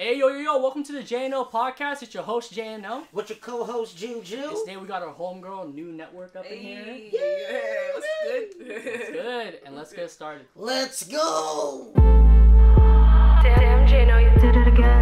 [0.00, 0.58] Hey yo yo yo!
[0.58, 2.04] Welcome to the JNO podcast.
[2.04, 3.06] It's your host JNO.
[3.10, 4.54] What's your co-host Juju.
[4.64, 6.84] Today we got our homegirl Nu Network up in here.
[6.84, 8.48] Hey, yeah, what's good?
[8.60, 10.46] It's good, and let's get started.
[10.54, 11.90] Let's go.
[11.96, 14.97] Damn, Jano, you did it again.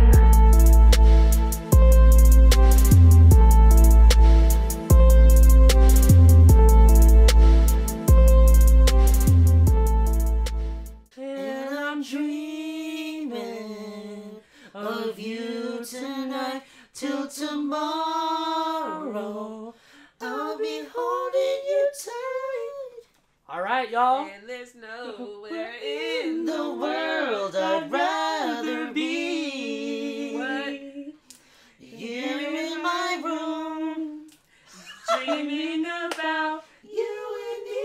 [18.36, 19.74] Tomorrow.
[20.20, 23.02] I'll be holding you tight.
[23.48, 24.26] All right, y'all.
[24.26, 30.32] And there's nowhere in In the world I'd rather be.
[30.36, 30.80] What?
[31.78, 34.26] Here in my room,
[35.24, 36.64] Dreaming about.
[36.82, 37.16] you
[37.50, 37.76] and me.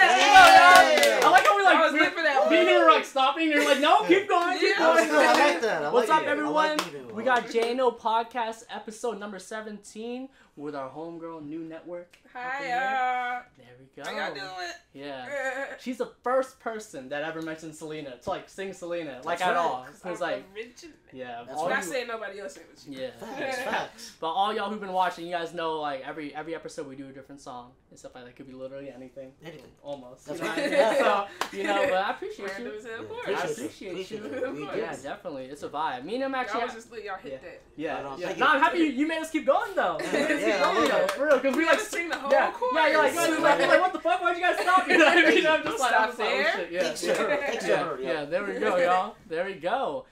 [0.00, 1.80] I like how we I like.
[1.84, 2.50] was lit for that one.
[2.52, 3.48] Me and you were like stopping.
[3.48, 4.86] You're like, no, keep going, keep Yeah.
[4.86, 5.10] I, was going.
[5.10, 5.26] good.
[5.26, 5.84] I like that.
[5.84, 6.30] I What's like up, it.
[6.30, 6.76] Everyone?
[6.76, 12.18] like we got JNO podcast episode number 17 with our homegirl Nu Network.
[12.34, 13.46] Hi, here.
[13.56, 14.08] There we go.
[14.10, 14.72] how y'all doing?
[14.92, 15.66] Yeah.
[15.80, 19.56] She's the first person that ever mentioned Selena to like sing Selena like That's at
[19.56, 19.56] right.
[19.56, 19.86] all.
[20.02, 20.96] So it's like, Original.
[21.12, 23.00] yeah, That's all Not you- saying nobody else ain't with you.
[23.00, 23.10] yeah.
[23.20, 24.12] Facts, facts.
[24.20, 27.06] But all y'all who've been watching, you guys know like every every episode we do
[27.08, 28.36] a different song and stuff like that.
[28.36, 29.70] Could be literally anything, Anything.
[29.82, 30.26] almost.
[30.26, 30.70] That's you know right.
[30.70, 30.98] what I mean?
[31.50, 32.80] so you know, but I appreciate Random you.
[33.00, 33.28] As hell, Yeah, of course.
[33.28, 34.26] I appreciate appreciate Appreciate you.
[34.26, 34.42] it.
[34.44, 34.78] Of do.
[34.80, 35.44] Yeah, definitely.
[35.46, 36.04] It's a vibe.
[36.04, 36.58] Me and him actually.
[36.60, 37.04] Y'all was just lit.
[37.04, 37.38] Y'all hit Yeah.
[37.48, 37.62] that.
[37.76, 38.18] yeah, Right on.
[38.20, 38.26] yeah.
[38.28, 38.46] Thank No.
[38.48, 39.98] I'm happy you, you made us keep going though.
[40.02, 41.10] Yeah, For yeah, real, I love it.
[41.12, 42.72] for real, because we We like had sing the whole yeah, chorus.
[42.74, 44.20] yeah, you're like, you're like, you're like, what the fuck?
[44.22, 44.88] Why'd you guys stop?
[44.88, 45.46] You know what I mean?
[45.46, 46.70] I'm just like, stop I'm just like, oh, there.
[46.70, 47.14] Yeah, Thanks yeah.
[47.14, 47.36] to her.
[47.36, 49.14] Thanks to yeah, there we go, y'all.
[49.28, 50.04] There we go.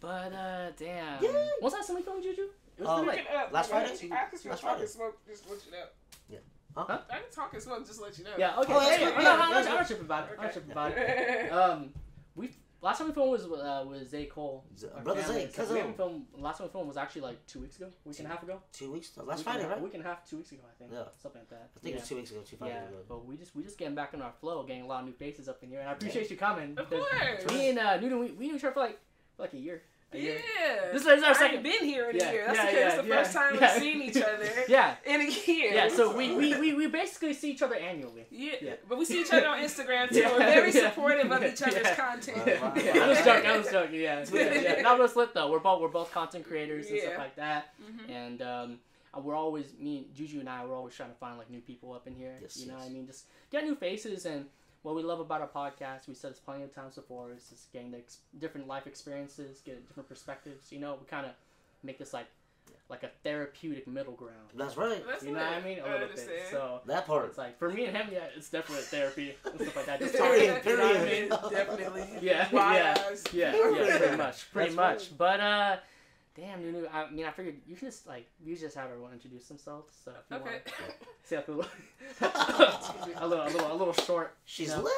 [0.00, 1.22] But uh, damn.
[1.22, 1.46] Yeah.
[1.60, 2.42] What's that something film, Juju?
[2.76, 3.52] It was Um, like, up.
[3.52, 4.12] last I can- Friday?
[4.12, 4.80] I can Last talk Friday.
[4.82, 5.18] and smoke.
[5.28, 5.84] Just let you know.
[6.28, 6.38] Yeah.
[6.76, 6.84] Huh?
[6.88, 6.98] Huh?
[7.08, 7.86] I can talk and smoke.
[7.86, 8.30] Just let you know.
[8.36, 8.58] yeah.
[8.58, 8.72] Okay.
[8.74, 9.14] Oh, that's hey, good.
[9.14, 9.78] no, Yeah, no, no, that's I'm good.
[9.78, 10.30] not tripping about it.
[10.30, 10.52] I'm not Okay.
[10.52, 11.52] tripping about it.
[11.52, 11.92] Um,
[12.34, 12.50] we
[12.84, 14.64] last time we filmed was with uh, was Zay Cole.
[14.78, 15.40] Z- Brother family.
[15.46, 15.74] Zay, So cousin.
[15.74, 16.24] We haven't filmed.
[16.36, 18.60] Last time we filmed was actually like two weeks ago, week and a half ago.
[18.72, 19.10] Two weeks.
[19.16, 19.82] Last Week Friday, and a- right?
[19.82, 20.90] Week and a half, two weeks ago, I think.
[20.92, 21.04] Yeah.
[21.16, 21.70] Something like that.
[21.76, 21.96] I think yeah.
[21.96, 22.40] it was two weeks ago.
[22.46, 22.98] Two Fridays Yeah, ago.
[23.08, 25.12] but we just we just getting back in our flow, getting a lot of new
[25.14, 26.76] faces up in here, and I appreciate you coming.
[26.78, 27.06] Of course.
[27.50, 28.98] Me and uh, Newton, we, we knew each other for like
[29.36, 29.82] for like a year.
[30.12, 30.22] A Yeah.
[30.22, 30.90] year.
[30.92, 31.62] This is our I second.
[31.62, 32.44] been here in Yeah, a year.
[32.46, 32.80] That's yeah, okay.
[32.80, 33.74] yeah, the yeah, first time yeah.
[33.74, 35.72] we've seen each other Yeah, in a year.
[35.74, 35.88] yeah.
[35.88, 38.26] So we, we, we, we basically see each other annually.
[38.30, 38.74] Yeah, Yeah.
[38.88, 40.20] but we see each other on Instagram too.
[40.20, 41.94] Yeah, We're very yeah, supportive of each other's yeah.
[41.96, 42.46] content.
[42.62, 43.50] Wow, wow, Yeah, I was joking.
[43.50, 44.00] I was joking.
[44.00, 44.80] Yeah, yeah, yeah.
[44.82, 45.50] Not real lit though.
[45.50, 48.10] We're both we're both content creators and stuff like that, Mhm.
[48.10, 48.78] and um,
[49.16, 50.64] uh, we're always me, Juju, and I.
[50.64, 52.36] We're always trying to find like new people up in here.
[52.40, 52.82] Yes, you know yes.
[52.84, 53.06] what I mean?
[53.06, 54.46] Just get new faces and.
[54.84, 57.72] What we love about our podcast, we said this plenty of times before, is just
[57.72, 60.70] getting the ex- different life experiences, get different perspectives.
[60.70, 61.32] You know, we kind of
[61.82, 62.26] make this like,
[62.90, 64.50] like a therapeutic middle ground.
[64.54, 65.02] That's right.
[65.06, 65.78] That's You know what I mean?
[65.78, 66.30] A I little bit.
[66.50, 67.28] So That part.
[67.30, 70.00] it's like for me and him, yeah, it's definitely therapy and stuff like that.
[70.00, 70.38] Just talking.
[70.38, 70.66] Period.
[70.66, 71.28] You know what I mean?
[71.50, 72.08] Definitely.
[72.20, 72.94] Yeah, yeah.
[73.32, 75.16] Yeah, yeah, pretty much, pretty That's much.
[75.16, 75.76] But uh,
[76.36, 76.86] damn, Nunu.
[76.92, 79.94] I mean, I figured you should just like you just have everyone introduce themselves.
[80.04, 80.50] So if you Okay.
[80.50, 80.62] want,
[81.24, 81.70] say like a little,
[82.20, 84.34] a little, a little, a little short.
[84.44, 84.82] She's No.
[84.82, 84.92] lit.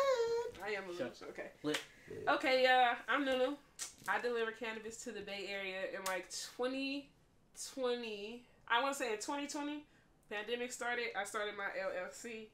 [0.65, 1.07] I am a Sure.
[1.07, 1.51] little okay.
[1.63, 1.81] Lit.
[2.29, 3.57] Okay, yeah, I'm Nunu.
[4.09, 8.43] I deliver cannabis to the Bay Area in like 2020.
[8.69, 9.85] I want to say in 2020,
[10.31, 11.07] pandemic started.
[11.19, 12.47] I started my LLC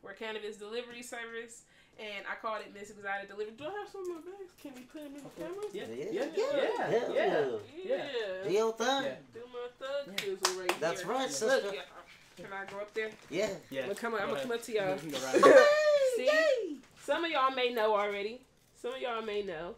[0.00, 1.62] for cannabis delivery service,
[1.98, 3.52] and I called it Miss Exotic Delivery.
[3.58, 4.52] Do I have some of my bags?
[4.62, 5.64] Can we put them in the camera?
[5.72, 6.10] Yeah, Yeah.
[6.12, 6.46] yeah, Yeah.
[6.54, 7.44] yeah, yeah.
[7.84, 7.84] Yeah.
[7.84, 8.44] Yeah.
[8.44, 9.02] Do your thing.
[9.04, 9.14] Yeah.
[9.34, 10.14] Do my thug Yeah.
[10.16, 11.10] chisel right That's here.
[11.10, 11.66] right, sister.
[11.66, 11.80] Look, yeah.
[12.36, 13.10] Can I go up there?
[13.28, 13.48] Yeah.
[13.70, 13.80] Yeah.
[13.82, 14.14] I'm gonna come.
[14.14, 14.20] up.
[14.22, 14.96] I'm gonna come up to y'all.
[15.04, 15.54] You can.
[16.16, 16.78] See?
[17.04, 18.40] Some of y'all may know already.
[18.80, 19.74] Some of y'all may know.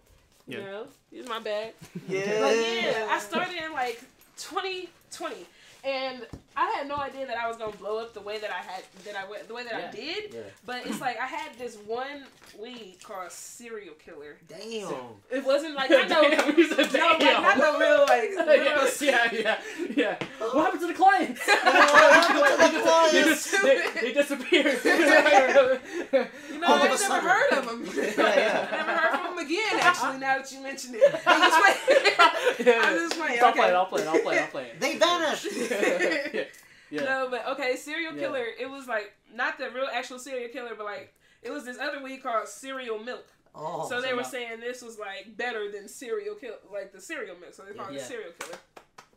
[0.46, 1.72] You know, here's my bag.
[2.08, 2.40] Yeah.
[2.40, 4.00] But yeah, I started in like
[4.38, 5.46] 2020,
[5.84, 6.26] and
[6.56, 8.82] I had no idea that I was gonna blow up the way that I had
[9.04, 9.88] that I went the way that Yeah.
[9.88, 10.34] I did.
[10.34, 10.40] Yeah.
[10.66, 12.24] But it's like I had this one
[12.60, 14.36] weed called Serial Killer.
[14.48, 14.92] Damn.
[15.30, 16.22] It wasn't like I know.
[16.30, 18.30] Damn, he said No, like, not no real like.
[19.00, 19.58] yeah, yeah, yeah,
[19.96, 20.16] yeah.
[20.38, 21.40] What happened to the clients?
[21.48, 23.12] happened to the clients?
[23.12, 24.80] They, just, they, they disappeared.
[24.84, 27.84] You know, All of I a never heard of them.
[27.96, 28.68] Yeah, yeah.
[28.70, 29.60] I never heard from him again.
[29.80, 32.16] Actually, now that you mention it, I'm just playing.
[32.82, 33.38] I'm just playing.
[33.42, 33.58] I'll okay.
[33.58, 34.80] play it, I'll play it, I'll play it, I'll play it.
[34.80, 35.46] They vanished.
[35.70, 36.44] yeah.
[36.90, 37.04] Yeah.
[37.04, 38.20] No, but okay, serial Yeah.
[38.20, 38.44] killer.
[38.60, 42.02] It was like not the real actual serial killer, but like it was this other
[42.02, 43.26] weed called cereal milk.
[43.54, 43.86] Oh.
[43.88, 47.00] so they so were not- saying this was like better than cereal kill, like the
[47.00, 47.54] cereal milk.
[47.54, 48.00] So they called Yeah.
[48.00, 48.58] it serial killer.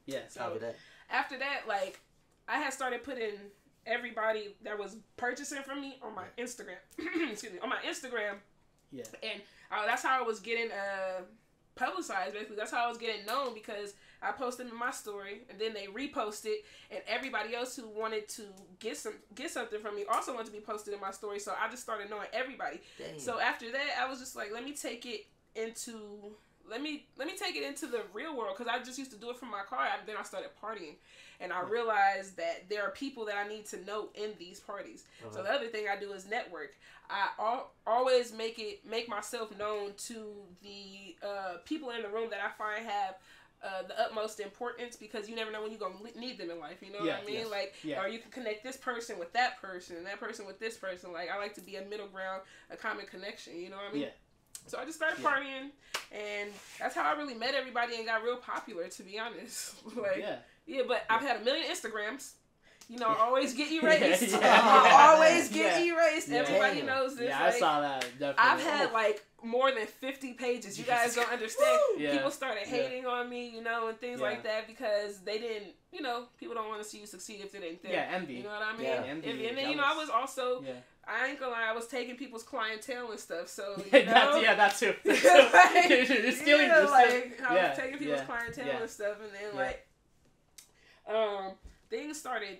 [0.05, 0.19] Yeah.
[0.37, 0.75] Copy that.
[1.09, 1.99] After that, like
[2.47, 3.33] I had started putting
[3.85, 6.77] everybody that was purchasing from me on my Instagram.
[7.31, 8.35] excuse me, on my Instagram,
[8.91, 9.03] Yeah.
[9.23, 9.41] and
[9.71, 11.21] uh, that's how I was getting uh
[11.75, 12.33] publicized.
[12.33, 15.73] Basically, that's how I was getting known because I posted in my story, and then
[15.73, 16.55] they reposted,
[16.89, 18.43] and everybody else who wanted to
[18.79, 21.39] get some get something from me also wanted to be posted in my story.
[21.39, 22.81] So I just started knowing everybody.
[23.17, 26.35] So after that, I was just like, let me take it into
[26.69, 29.17] let me let me take it into the real world because I just used to
[29.17, 29.87] do it from my car.
[29.97, 30.95] And then I started partying,
[31.39, 35.03] and I realized that there are people that I need to know in these parties.
[35.31, 36.75] So the other thing I do is network.
[37.09, 40.25] I al- always make it make myself known to
[40.63, 43.15] the uh, people in the room that I find have.
[43.63, 46.83] Uh, the utmost importance because you never know when you're gonna need them in life.
[46.83, 47.35] You know Yeah, what I mean?
[47.39, 47.49] yes.
[47.49, 48.03] Like, Yeah.
[48.03, 51.11] or you can connect this person with that person, and that person with this person.
[51.11, 53.57] Like, I like to be a middle ground, a common connection.
[53.59, 54.01] You know what I mean?
[54.03, 54.09] Yeah.
[54.67, 55.29] So I just started Yeah.
[55.31, 55.69] partying,
[56.11, 56.49] and
[56.79, 58.87] that's how I really met everybody and got real popular.
[58.87, 60.37] To be honest, like yeah.
[60.65, 62.31] yeah, but I've had a million Instagrams.
[62.87, 64.21] You know, I always get erased.
[64.31, 65.93] Yeah, yeah, I always get Yeah.
[65.93, 66.27] erased.
[66.29, 66.37] Yeah.
[66.39, 67.29] Everybody knows this.
[67.29, 68.01] Yeah, like, I saw that.
[68.19, 68.35] Definitely.
[68.37, 70.77] I've had like more than 50 pages.
[70.77, 71.79] You guys don't understand.
[71.97, 72.11] Yeah.
[72.11, 72.75] People started Yeah.
[72.75, 74.25] hating on me, you know, and things Yeah.
[74.27, 77.55] like that because they didn't, you know, people don't want to see you succeed if
[77.55, 77.91] it ain't there.
[77.91, 78.35] yeah, envy.
[78.35, 78.85] You know what I mean?
[78.85, 79.03] Yeah.
[79.07, 80.73] Envy, And, and then, you know, I was also, Yeah.
[81.07, 83.47] I ain't gonna lie, I was taking people's clientele and stuff.
[83.47, 84.93] So, you Yeah, know, that's, yeah, that's too.
[85.05, 86.67] Like, you're stealing.
[86.67, 89.87] yeah, you're like I yeah, was taking people's yeah, clientele and stuff, and then like,
[91.07, 91.53] um,
[91.89, 92.59] things started.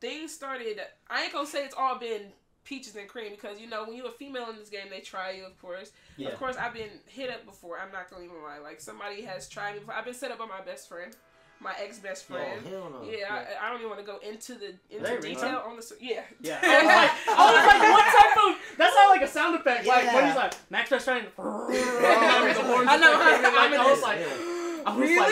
[0.00, 0.80] Things started.
[1.08, 2.32] I ain't gonna say it's all been
[2.64, 5.32] peaches and cream because you know when you're a female in this game, they try
[5.32, 5.92] you, of course.
[6.24, 7.78] Of course, I've been hit up before.
[7.78, 8.58] I'm not gonna even lie.
[8.58, 9.80] Like somebody has tried me.
[9.80, 9.94] Before.
[9.94, 11.14] I've been set up by my best friend,
[11.62, 12.66] my ex best Oh, friend.
[12.66, 13.08] hell no.
[13.08, 15.94] Yeah, I, I don't even want to go into the into they detail on the.
[16.00, 16.22] Yeah.
[16.40, 16.58] Yeah.
[16.62, 18.78] I was like, I was like, what type of?
[18.78, 19.86] That sounded like a sound effect.
[19.86, 20.26] Like when Yeah.
[20.26, 21.26] he's like, Max best friend.
[21.36, 24.02] the I know, just, like, I'm came like, in I was this.
[24.02, 24.48] like, Yeah.
[24.84, 25.16] I was really?
[25.18, 25.30] like,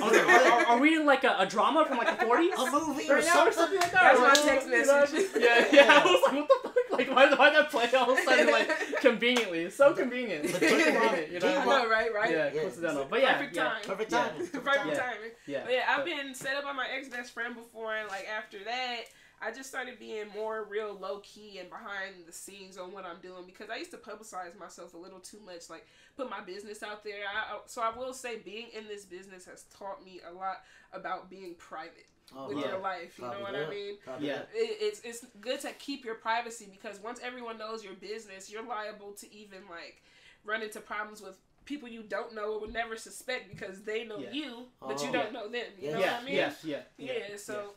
[0.00, 2.24] I was like, are, are- are we in like a, a drama from like the
[2.24, 2.52] 40s?
[2.54, 3.52] A movie Right or now or something?
[3.52, 4.14] something like that.
[4.14, 5.00] or my text you know?
[5.00, 5.26] message.
[5.42, 6.02] Yeah, yeah.
[6.04, 6.98] I was like, what the fuck?
[6.98, 9.58] Like, why, why that play all of a sudden, like, conveniently?
[9.60, 10.44] It's so convenient.
[10.44, 11.58] It's so convenient, you know?
[11.58, 12.12] I know, right?
[12.14, 12.30] Right.
[12.30, 12.60] Yeah, Yeah.
[12.60, 13.06] coincidental.
[13.08, 13.64] But yeah, Perfect yeah.
[13.64, 13.82] time.
[13.84, 14.28] Perfect Yeah.
[14.28, 14.46] timing.
[14.48, 14.94] Perfect Yeah.
[14.94, 15.30] timing.
[15.46, 15.62] Yeah.
[15.64, 18.62] But yeah, I've been set up by my ex best friend before, and like after
[18.64, 19.02] that,
[19.44, 23.20] I just started being more real low key and behind the scenes on what I'm
[23.20, 25.86] doing because I used to publicize myself a little too much, like
[26.16, 27.24] put my business out there.
[27.26, 30.58] I, I- so I will say, being in this business has taught me a lot
[30.92, 32.68] about being private Oh, with yeah.
[32.68, 33.18] your life.
[33.18, 33.66] You know what that.
[33.66, 33.94] I mean?
[34.04, 34.42] Copy Yeah.
[34.54, 38.64] It, it's it's good to keep your privacy because once everyone knows your business, you're
[38.66, 40.02] liable to even like
[40.44, 44.18] run into problems with people you don't know or would never suspect because they know
[44.18, 44.30] Yeah.
[44.32, 45.06] you, but Oh.
[45.06, 45.66] you don't know them.
[45.78, 45.92] You Yeah.
[45.92, 46.34] know yeah, what I mean?
[46.34, 47.74] yeah, yeah, Yeah, so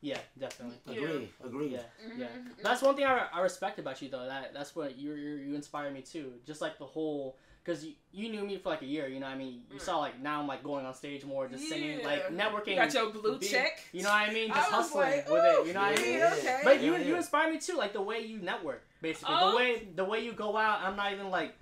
[0.00, 0.78] yeah, definitely.
[0.86, 0.92] Yeah.
[1.02, 1.30] Agree.
[1.44, 1.66] Agree.
[1.68, 2.26] Yeah, mhm, yeah.
[2.28, 2.62] mhm.
[2.62, 4.26] That's one thing I, I respect about you though.
[4.26, 6.34] That that's what you you you inspire me too.
[6.46, 9.08] Just like the whole because you, you knew me for like a year.
[9.08, 9.62] You know what I mean.
[9.72, 9.80] You Mm.
[9.80, 12.68] saw like now I'm like going on stage more, just singing, like networking.
[12.68, 13.80] You got your blue being- check.
[13.92, 14.50] You know what I mean?
[14.50, 15.66] I Just was hustling like, with "Ooh, it.
[15.68, 16.22] You know what I mean?
[16.22, 16.60] okay.
[16.64, 19.34] But you you inspire me too, like the way you network, basically.
[19.38, 19.50] Oh.
[19.52, 20.80] The way the way you go out.
[20.82, 21.54] I'm not even like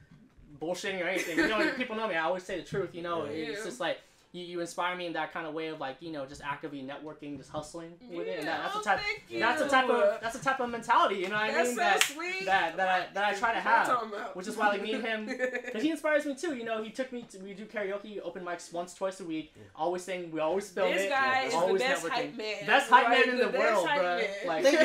[0.61, 1.39] bullshitting or anything.
[1.39, 2.15] You know, people know me.
[2.15, 2.91] I always say the truth.
[2.95, 3.31] You know, Yeah.
[3.53, 3.99] it's just like.
[4.35, 6.83] You, you inspire me in that kind of way of like you know just actively
[6.83, 9.39] networking just hustling with it and that, Yeah, that's oh, the type thank you.
[9.41, 11.75] that's the type of that's the type of mentality you know what I mean so
[11.77, 12.47] that sweet.
[12.47, 14.35] that that I that I try to have you talking about?
[14.35, 15.27] which is why like me and him
[15.67, 16.55] because he inspires me too.
[16.57, 19.53] You know, he took me to we do karaoke open mics once, twice a week.
[19.77, 21.11] Always sing, we always film this it.
[21.11, 22.11] guy is the best networking.
[22.11, 22.67] hype man.
[22.67, 24.21] Best hype Like, man in the, best world, bro.
[24.47, 24.81] Like Thank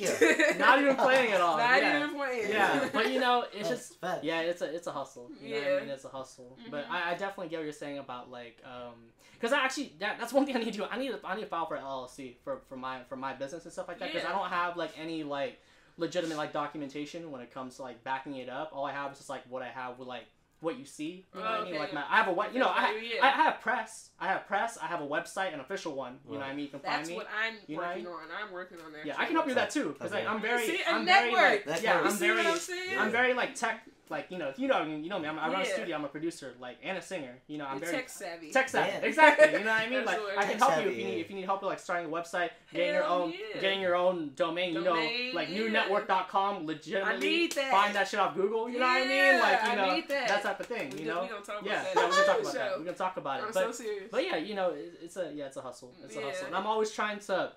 [0.00, 0.08] you.
[0.08, 0.58] Thank you.
[0.58, 1.56] Not even playing at all.
[1.56, 2.02] Not yeah.
[2.04, 2.50] even playing.
[2.50, 4.24] Yeah, but you know, it's Facts, just facts.
[4.24, 5.30] yeah, it's a it's a hustle.
[5.42, 5.76] You know what Yeah.
[5.76, 5.88] I mean?
[5.90, 6.58] It's a hustle.
[6.70, 6.90] But Mhm.
[6.90, 8.94] I, I definitely get what you're saying about like um Um,
[9.40, 10.84] because I actually that, that's one thing I need to do.
[10.90, 13.64] I need to I need to file for LLC for for my for my business
[13.64, 14.34] and stuff like that because Yeah.
[14.34, 15.60] I don't have like any like
[15.98, 18.70] legitimate like documentation when it comes to like backing it up.
[18.72, 20.24] All I have is just like what I have with like
[20.60, 21.26] what you see.
[21.34, 21.70] You know what I mean?
[21.74, 21.78] Okay.
[21.78, 23.22] Like my I have a what you know I, Yeah.
[23.22, 24.10] I I have press.
[24.18, 24.78] I have press.
[24.80, 26.18] I have a website, an official one.
[26.26, 26.64] You know what I mean?
[26.66, 26.98] You can find me.
[26.98, 27.16] That's me.
[27.16, 28.12] what I'm You know what I working mean?
[28.14, 28.46] on.
[28.46, 29.04] I'm working on that.
[29.04, 31.04] yeah, I can help you with that too because like, I'm very See, a I'm
[31.04, 31.82] very like network.
[31.82, 32.98] Yeah I'm see very what I'm saying?
[32.98, 35.28] I'm very like tech, like you know, you know, you know me.
[35.28, 35.96] I'm, I run a studio.
[35.96, 37.38] I'm a producer, like and a singer.
[37.46, 38.50] You know, I'm You're very tech savvy.
[38.50, 38.90] tech savvy.
[38.92, 39.08] Yeah.
[39.08, 39.58] Exactly.
[39.58, 40.04] You know what I mean?
[40.04, 41.70] Like what- I can Tech help you if you need if you need help with
[41.70, 43.60] like starting a website, getting your own, yeah.
[43.60, 44.74] getting your own domain.
[44.74, 44.92] You know,
[45.34, 45.58] like yeah.
[45.58, 46.66] newnetwork.com.
[46.66, 47.70] Legitimately, I need that.
[47.70, 48.68] find that shit off Google.
[48.68, 49.40] You know what I mean?
[49.40, 50.28] Like you know, need that.
[50.28, 50.90] that type of thing.
[50.90, 51.22] We You do- know?
[51.22, 51.92] we gonna talk about Yeah, that.
[51.94, 52.58] yeah, we're gonna talk about Show.
[52.58, 52.78] that.
[52.78, 53.42] We're gonna talk about it.
[53.46, 54.08] I'm But so serious.
[54.10, 55.92] but yeah, you know, it's a yeah, it's a hustle.
[56.04, 57.52] It's a hustle, and I'm always trying to,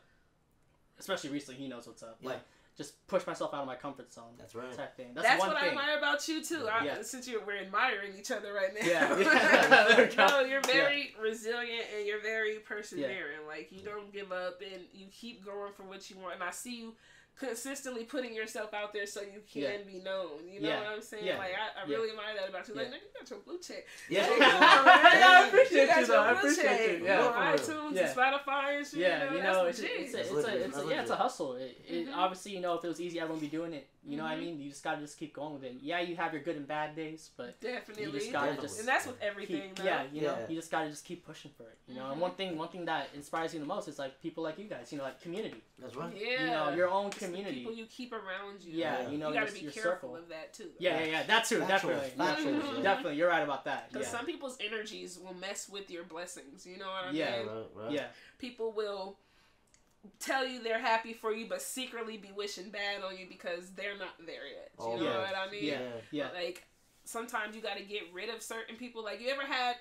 [1.00, 2.18] especially recently, he knows what's up.
[2.22, 2.30] Yeah.
[2.30, 2.40] Like
[2.78, 4.36] just push myself out of my comfort zone.
[4.38, 4.72] That's right.
[4.72, 5.08] Type thing.
[5.16, 5.70] That's, That's, one what thing.
[5.70, 6.68] I admire about you too.
[6.72, 7.02] I, Yeah.
[7.02, 8.88] Since you're we're admiring each other right now.
[8.88, 9.86] Yeah, yeah.
[9.96, 10.28] There we go.
[10.28, 13.48] no, you're very resilient and you're very persevering.
[13.48, 16.36] Like you don't give up and you keep going for what you want.
[16.36, 16.94] And I see you
[17.40, 19.78] consistently putting yourself out there so you can Yeah.
[19.86, 20.48] be known.
[20.52, 20.80] You know Yeah.
[20.82, 21.26] what I'm saying?
[21.26, 21.38] Yeah.
[21.38, 22.74] Like I, I really admire that about you.
[22.74, 23.86] Like nigga, you got your blue check.
[24.10, 24.28] Yeah.
[24.30, 26.22] Like, Yeah, I appreciate got you, though.
[26.24, 27.00] I blue appreciate check.
[27.00, 27.06] you.
[27.06, 27.22] Yeah.
[27.28, 28.08] on iTunes Yeah.
[28.08, 29.00] and Spotify and shit.
[29.00, 31.12] Yeah, you you know, know, that's it's, it's, a, it's, a, it's, a, yeah, it's
[31.12, 31.54] a hustle.
[31.56, 32.16] It, it, Mhm.
[32.16, 33.88] obviously, you know, if it was easy, I wouldn't be doing it.
[34.08, 34.40] You know what I Mhm.
[34.40, 34.60] mean?
[34.62, 35.74] You just gotta just keep going with it.
[35.82, 38.06] Yeah, you have your good and bad days, but Definitely.
[38.06, 38.68] you just gotta Definitely.
[38.70, 39.76] just and that's with everything.
[39.76, 40.48] keep, yeah, you know, Yeah.
[40.48, 41.78] you just gotta just keep pushing for it.
[41.88, 42.22] You know, and Mhm.
[42.22, 44.92] one thing, one thing that inspires you the most is like people like you guys.
[44.94, 45.62] You know, like community.
[45.78, 46.16] That's right.
[46.16, 46.46] Yeah.
[46.46, 47.56] You know, your own It's community.
[47.60, 48.78] people you keep around you.
[48.78, 49.10] yeah, Yeah.
[49.10, 50.16] you know, you gotta your, be your careful circle.
[50.16, 50.72] of that too.
[50.80, 51.24] Yeah, yeah, yeah.
[51.24, 51.60] That's true.
[51.60, 53.16] Factual, Definitely, factual, definitely, definitely.
[53.18, 53.90] You're right about that.
[53.92, 56.66] Because Yeah, some people's energies will mess with your blessings.
[56.66, 57.38] You know what I Yeah.
[57.40, 57.48] mean?
[57.48, 57.92] Right, right.
[57.92, 58.08] yeah,
[58.40, 59.18] People will
[60.20, 63.98] tell you they're happy for you, but secretly be wishing bad on you because they're
[63.98, 64.72] not there yet.
[64.80, 65.18] You Oh, know yeah.
[65.20, 65.64] what I mean?
[65.66, 65.80] Yeah.
[66.12, 66.66] yeah, Like
[67.06, 69.04] sometimes you got to get rid of certain people.
[69.04, 69.76] Like you ever had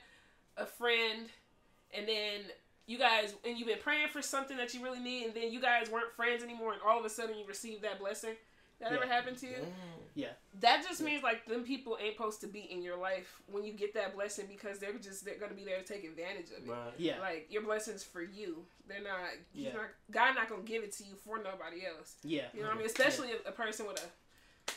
[0.57, 1.29] a friend,
[1.97, 2.41] and then
[2.87, 5.61] you guys and you've been praying for something that you really need, and then you
[5.61, 8.35] guys weren't friends anymore, and all of a sudden you received that blessing.
[8.79, 9.13] That ever Yeah.
[9.13, 9.67] happened to you?
[10.15, 10.29] Yeah.
[10.61, 13.73] That just means like them people ain't supposed to be in your life when you
[13.73, 16.71] get that blessing because they're just they're gonna be there to take advantage of it.
[16.71, 16.93] Right.
[16.99, 18.65] yeah, Like your blessing's for you.
[18.89, 19.31] They're not.
[19.53, 19.73] He's Yeah.
[19.75, 19.89] not.
[20.11, 22.17] God not gonna give it to you for nobody else.
[22.23, 22.87] yeah, You know what I mean?
[22.87, 24.03] Especially a, a person with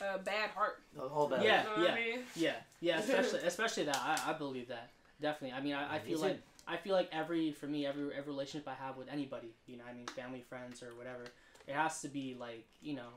[0.01, 0.81] a, a bad heart.
[0.97, 1.43] All bad.
[1.43, 1.63] Yeah.
[1.63, 2.19] You know what I mean?
[2.35, 2.99] yeah, yeah.
[2.99, 3.97] Especially, especially that.
[3.97, 4.89] I, I believe that
[5.21, 5.57] definitely.
[5.57, 6.23] I mean, I, I Me feel too.
[6.25, 9.77] like I feel like every for me every every relationship I have with anybody, you
[9.77, 11.23] know, I mean, family, friends, or whatever,
[11.67, 13.09] it has to be like you know.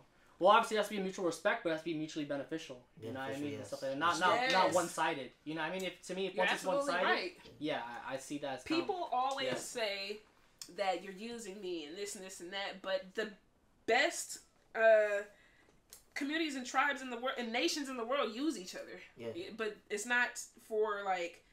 [0.42, 2.80] Well, obviously, it has to be mutual respect, but it has to be mutually beneficial.
[3.00, 3.58] You know what I Beneficial, mean?
[3.58, 3.98] And stuff like that.
[3.98, 4.52] Not not Yes.
[4.52, 5.30] not one sided.
[5.44, 5.84] You know what I mean?
[5.84, 7.38] If to me, if You're once it's one sided, right.
[7.60, 9.54] yeah, I, I see that as kind of- People always Yeah.
[9.54, 10.20] say
[10.74, 13.30] that you're using me and this and this and that, but the
[13.86, 14.38] best
[14.74, 15.22] uh,
[16.14, 19.00] communities and tribes in the world and nations in the world use each other.
[19.16, 19.28] Yeah.
[19.56, 21.44] But it's not for like,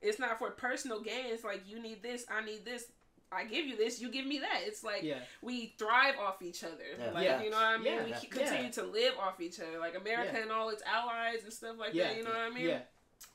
[0.00, 1.26] it's not for personal gain.
[1.26, 2.84] It's like you need this, I need this.
[3.30, 4.60] I give you this, you give me that.
[4.64, 6.74] It's like yeah, we thrive off each other.
[6.98, 7.10] Yeah.
[7.12, 7.42] Like Yeah.
[7.42, 7.86] you know what I mean?
[7.86, 8.04] Yeah.
[8.04, 8.70] We continue Yeah.
[8.70, 9.78] to live off each other.
[9.78, 10.42] Like America Yeah.
[10.42, 12.16] and all its allies and stuff like yeah, that.
[12.16, 12.68] You know what I mean?
[12.68, 12.80] Yeah,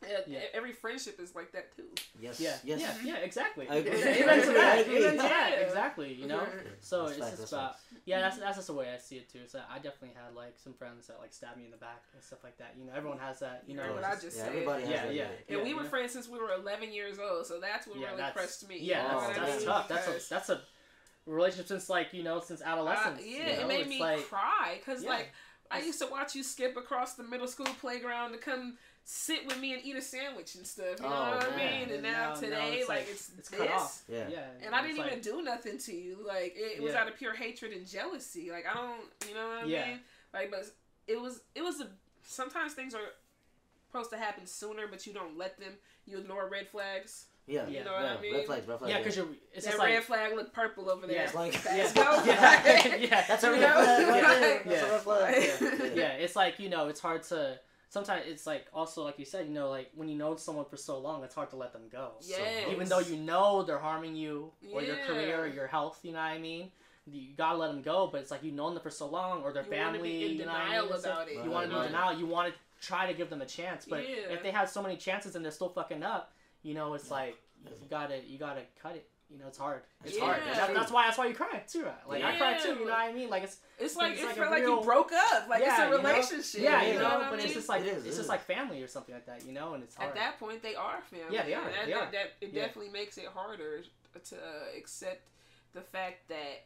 [0.02, 0.40] Yeah, Yeah.
[0.54, 1.84] Every friendship is like that too.
[2.20, 2.40] Yes.
[2.40, 2.80] yeah, Yes.
[2.82, 3.68] yeah, yeah, exactly.
[3.70, 4.00] I agree.
[4.00, 4.88] Yeah, I Amen to that.
[4.88, 5.52] Amen to that.
[5.52, 5.66] Yeah.
[5.66, 6.14] Exactly.
[6.14, 6.46] You know.
[6.82, 7.84] So That's it's facts, just about facts.
[8.06, 8.20] yeah.
[8.22, 9.40] That's that's just the way I see it too.
[9.48, 12.22] So I definitely had like some friends that like stabbed me in the back and
[12.24, 12.76] stuff like that.
[12.78, 13.64] You know, everyone has that.
[13.68, 14.52] You know, Right, what I just- just yeah, said.
[14.54, 15.40] everybody has Yeah, that.
[15.50, 15.56] yeah.
[15.58, 15.90] And we were know?
[15.90, 18.80] friends since we were 11 years old, so that's what Yeah, really that's- pressed me.
[18.80, 19.88] Yeah, you know Oh, that's, that's tough.
[19.88, 20.62] That's a that's a
[21.26, 23.22] relationship since like you know since uh, adolescence.
[23.26, 25.10] yeah, you it made It's me like, cry because Yeah.
[25.12, 25.32] like
[25.72, 29.60] I used to watch you skip across the middle school playground to come sit with
[29.60, 31.00] me and eat a sandwich and stuff.
[31.00, 31.88] You oh, know Oh, what I mean?
[31.90, 34.02] meand And now, now- now today, it's like, like- it's it's this, cut off.
[34.08, 34.28] Yeah.
[34.30, 36.18] Yeah, and I didn't like- even do nothing to you.
[36.26, 37.02] Like it, was Yeah.
[37.02, 38.50] out of pure hatred and jealousy.
[38.52, 39.86] Like I don't, you know what I Yeah.
[39.88, 40.00] mean?
[40.34, 40.66] Like, but
[41.08, 41.90] it was it was a.
[42.26, 43.02] Sometimes things are
[43.88, 45.74] supposed to happen sooner, but you don't let them.
[46.06, 47.26] You ignore red flags.
[47.46, 47.68] Yeah.
[47.68, 48.22] You know what I yeah.
[48.22, 48.34] mean?
[48.36, 48.68] Red flags.
[48.68, 48.92] Red flags.
[48.94, 49.28] Yeah, because you're.
[49.54, 50.04] It's that just red like.
[50.04, 51.18] flag look purple over there.
[51.18, 51.24] Yeah.
[51.24, 52.26] It's like- Let's Yeah.
[52.26, 52.96] Yeah.
[52.96, 53.26] yeah.
[53.28, 54.62] That's a You red flag.
[54.66, 54.72] Yeah.
[54.72, 55.44] That's a red flag.
[55.62, 55.94] Yeah.
[55.94, 57.60] yeah, it's like you know, it's hard to.
[57.94, 60.78] Sometimes it's like also like you said, you know, like when you know someone for
[60.78, 62.14] so long, it's hard to let them go.
[62.22, 62.34] So,
[62.72, 66.18] even though you know they're harming you or your career or your health, you know
[66.18, 66.72] what I mean.
[67.06, 69.54] You gotta let them go, but it's like you've known them for so long, or
[69.54, 70.12] their You family.
[70.40, 70.92] you know what I mean?
[70.92, 71.34] about it.
[71.44, 72.18] You want to be in denial.
[72.18, 74.30] You want to try to give them a chance, but Yeah.
[74.36, 76.34] if they have so many chances and they're still fucking up,
[76.64, 77.14] you know, it's Yeah.
[77.14, 77.38] like
[77.80, 79.08] you gotta you gotta cut it.
[79.34, 79.82] You know, it's hard.
[80.06, 80.26] It's Yeah.
[80.26, 80.42] hard.
[80.54, 81.86] That, that's why that's why you cry too.
[81.86, 82.08] Right?
[82.08, 82.70] Like I cry too.
[82.70, 83.30] You know what I mean?
[83.32, 85.50] Like it's It's like It's it like a like real- you broke up.
[85.50, 86.10] Like Yeah, it's a you know?
[86.10, 86.62] relationship.
[86.62, 87.46] yeah, you you know, know, what I but mean?
[87.48, 89.74] it's just like It is, it's just like family or something like that, you know,
[89.74, 90.10] and it's hard.
[90.10, 91.34] At that point, they are family.
[91.36, 92.12] Yeah, they are, And That, they that, are.
[92.12, 92.66] that- it Yeah.
[92.66, 93.82] definitely makes it harder
[94.30, 94.36] to
[94.78, 95.28] accept
[95.74, 96.66] the fact that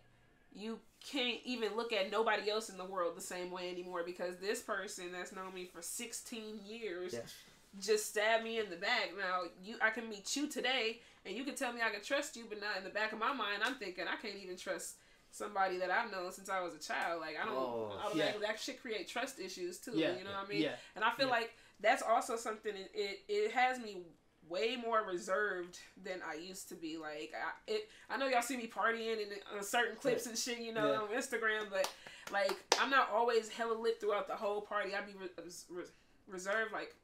[0.54, 4.38] you can't even look at nobody else in the world the same way anymore because
[4.40, 7.34] this person that's known me for 16 years Yes.
[7.80, 9.12] Just stab me in the back.
[9.18, 12.36] Now you, I can meet you today, and you can tell me I can trust
[12.36, 14.96] you, but not in the back of my mind, I'm thinking I can't even trust
[15.32, 17.22] somebody that I've known since I was a child.
[17.22, 18.00] Like I don't, Oh.
[18.06, 19.92] automatically that should create trust issues too.
[19.96, 20.62] yeah, You know what I mean?
[20.64, 21.32] Yeah, And I feel Yeah.
[21.34, 22.74] like that's also something.
[22.76, 24.04] It, it it has me
[24.50, 26.98] way more reserved than I used to be.
[26.98, 30.38] Like I it, I know y'all see me partying and on uh, certain clips and
[30.38, 31.00] shit, you know, Yeah.
[31.02, 31.88] on Instagram, but
[32.32, 34.96] like I'm not always hella lit throughout the whole party.
[34.96, 35.30] I be re-
[35.70, 35.84] re-
[36.28, 36.96] reserved, like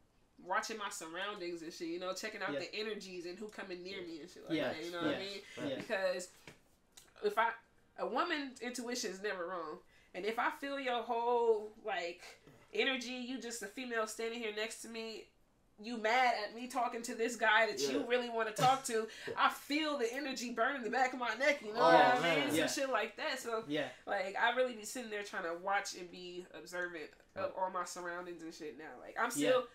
[0.46, 1.88] watching my surroundings and shit.
[1.88, 2.60] You know, checking out Yeah.
[2.60, 4.70] the energies and who coming near me and shit like Yeah.
[4.74, 4.84] that.
[4.84, 5.42] You know what I mean?
[5.68, 6.30] Yeah, because
[7.24, 7.50] if I
[8.00, 9.78] a woman's intuition is never wrong,
[10.16, 12.22] and if I feel your whole like
[12.74, 15.26] energy, you just a female standing here next to me,
[15.82, 19.08] you mad at me talking to this guy that you really want to talk to,
[19.38, 21.62] I feel the energy burn in the back of my neck.
[21.64, 22.56] You know Oh, what I mean?
[22.56, 22.68] Yeah.
[22.68, 23.40] Some shit like that.
[23.40, 27.52] So yeah, like I really be sitting there trying to watch and be observant of
[27.58, 28.86] all my surroundings and shit now.
[29.02, 29.66] Like I'm still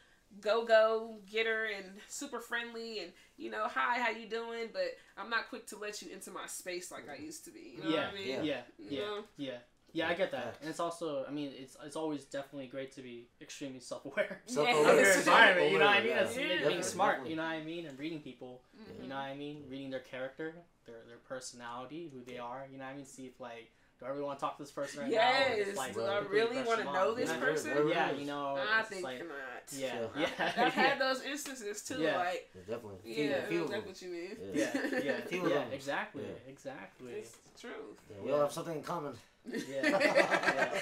[0.40, 5.30] go go getter and super friendly and you know hi how you doing, but I'm
[5.30, 7.74] not quick to let you into my space like I used to be.
[7.76, 8.28] You know yeah, what I mean?
[8.28, 8.60] yeah, Yeah.
[8.78, 9.24] yeah, You know?
[9.36, 9.50] yeah,
[9.92, 10.08] yeah.
[10.08, 13.28] I get that, and it's also, I mean, it's it's always definitely great to be
[13.40, 14.42] extremely self-aware.
[14.46, 14.92] Self-aware.
[14.92, 15.18] of your Yes.
[15.18, 16.08] environment, you know what I mean?
[16.10, 16.22] Yeah.
[16.24, 16.42] That's Yeah.
[16.46, 19.02] being Definitely, smart, you know what I mean, and reading people, Mhm.
[19.02, 20.54] you know what I mean, reading their character,
[20.86, 23.06] their their personality, who they are, you know what I mean.
[23.06, 25.16] See if like, do I really want to talk to this person right now?
[25.16, 25.76] Yes.
[25.76, 27.70] like, Do I really want to know this you person?
[27.72, 27.94] Right, right.
[27.94, 29.28] Yeah, you know, I it's think like, not.
[29.76, 30.10] yeah, Sure.
[30.16, 30.26] yeah,
[30.56, 31.96] I've had those instances too.
[32.00, 32.16] Yeah.
[32.16, 32.98] Like, Yeah, definitely.
[33.04, 33.82] yeah, Few- I few know of them.
[33.88, 34.36] exactly what you mean.
[34.54, 36.50] yeah, yeah, Few of yeah, exactly, Yeah.
[36.52, 37.12] exactly.
[37.12, 37.74] It's the truth.
[38.10, 39.14] Yeah, we all have something in common.
[39.46, 39.58] Yeah.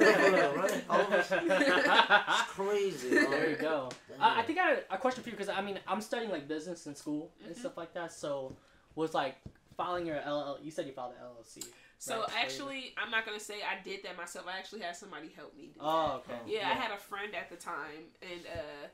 [0.00, 0.84] Yeah, right?
[0.88, 1.30] All of us.
[1.32, 3.10] It's crazy.
[3.14, 3.30] man.
[3.30, 3.90] there you go.
[4.20, 6.48] I, I think I had a question for you because I mean I'm studying like
[6.48, 7.58] business in school and Mhm.
[7.58, 8.12] stuff like that.
[8.12, 8.56] So
[8.94, 9.36] was like
[9.76, 10.58] filing your LL.
[10.62, 11.64] You said you filed an LLC.
[11.98, 12.30] So right?
[12.36, 14.46] actually, I'm not gonna say I did that myself.
[14.48, 15.86] I actually had somebody help me do that.
[15.86, 16.38] Oh, okay.
[16.46, 18.88] Yeah, I had a friend at the time, and uh,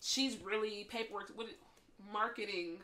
[0.00, 1.32] she's really paperwork.
[1.34, 1.48] What
[2.12, 2.78] marketing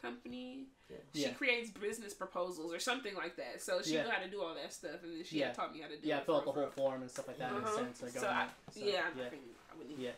[0.00, 0.66] company?
[0.88, 0.96] Yeah.
[1.14, 1.32] She Yeah.
[1.34, 3.62] creates business proposals or something like that.
[3.62, 4.04] So she Yeah.
[4.04, 5.52] knew how to do all that stuff, and then she Yeah.
[5.52, 6.26] taught me how to do Yeah, it.
[6.26, 7.76] fill out the whole form and stuff like that in a Uh-huh.
[7.76, 8.02] sense.
[8.02, 8.28] Of So.
[8.28, 9.24] I, So, yeah, yeah.
[9.24, 10.12] I, I Yeah.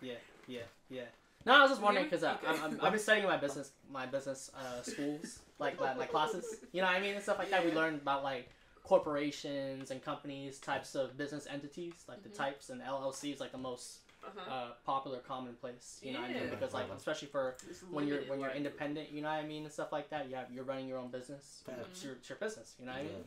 [0.00, 1.04] Yeah, yeah, yeah, yeah.
[1.44, 2.10] No, I was just wondering Yeah?
[2.10, 2.46] because Okay.
[2.62, 6.44] I'm, I'm, I've been studying my business, my business uh, schools, like my, my classes.
[6.72, 7.64] You know what I mean and stuff like that.
[7.64, 7.76] We Yeah.
[7.76, 8.48] learned about like
[8.84, 12.24] corporations and companies, types of business entities, like Mhm.
[12.24, 14.50] the types, and LLC is like the most Uh-huh.
[14.54, 15.98] uh, popular, commonplace.
[16.02, 16.50] You know what I mean?
[16.50, 19.46] Because like especially for It's when you're when you're like- independent, you know what I
[19.46, 20.28] mean and stuff like that.
[20.28, 21.62] You have you're running your own business.
[21.68, 21.80] Mhm.
[21.90, 22.74] It's your, it's your business.
[22.78, 23.24] You know what I mean?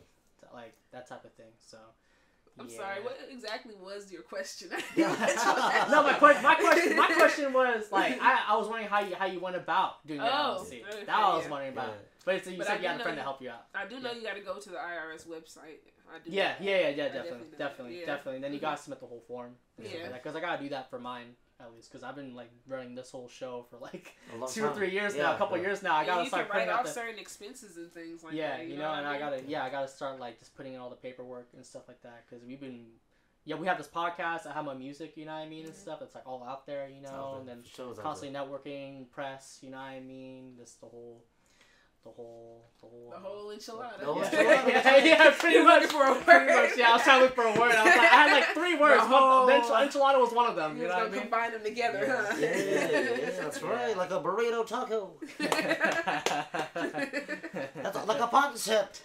[0.54, 1.52] Like that type of thing.
[1.58, 1.78] So.
[2.58, 2.76] I'm yeah.
[2.76, 3.02] sorry.
[3.02, 4.70] What exactly was your question?
[4.96, 9.14] No, my question, my question, my question was like, I, I was wondering how you
[9.14, 10.82] how you went about doing the Oh, LLC.
[10.82, 11.50] okay, that I was yeah.
[11.50, 11.88] wondering about.
[11.88, 11.94] Yeah.
[12.24, 13.66] But it's, you But said I you had a friend know to help you out.
[13.74, 14.16] I do know Yeah.
[14.18, 15.78] you got to go to the IRS website.
[16.08, 16.30] I do.
[16.30, 18.06] Yeah, know yeah, yeah, yeah, I definitely, definitely know definitely, Yeah.
[18.06, 18.40] definitely.
[18.40, 18.62] Then you Mhm.
[18.62, 19.56] gotta submit the whole form.
[19.78, 20.08] Yeah.
[20.12, 21.90] Because I gotta do that for mine at least.
[21.90, 24.90] Because I've been like running this whole show for like A long two or three
[24.90, 25.64] years Yeah, now, a couple yeah.
[25.64, 25.94] years now.
[25.96, 28.34] I gotta you start can write putting out off the certain expenses and things like
[28.34, 28.66] yeah, that.
[28.66, 30.80] you know, what and I I gotta yeah, I gotta start like just putting in
[30.80, 32.24] all the paperwork and stuff like that.
[32.28, 32.86] Because we've been
[33.44, 34.46] yeah, we have this podcast.
[34.46, 35.78] I have my music, you know what I mean, and Mhm.
[35.78, 36.02] stuff.
[36.02, 39.08] It's like all out there, you know, and then For sure it's out constantly networking,
[39.10, 40.54] press, you know what I mean?
[40.58, 41.22] Just the whole,
[42.06, 43.10] the whole, the whole.
[43.10, 43.98] The whole enchilada.
[43.98, 44.68] The whole yeah, enchilada.
[44.86, 45.84] yeah, yeah, pretty much.
[45.90, 46.68] for a Pretty word.
[46.70, 46.90] much, yeah.
[46.90, 47.72] I was trying to look for a word.
[47.74, 49.02] I, was like, I had like three words.
[49.02, 50.76] The whole- the enchil- enchilada was one of them.
[50.76, 52.26] You You know gonna what combine them together, Yeah.
[52.28, 52.36] huh?
[52.38, 53.96] Yeah, yeah, that's right.
[53.96, 55.12] Like a burrito taco.
[57.82, 59.02] That's like a concept.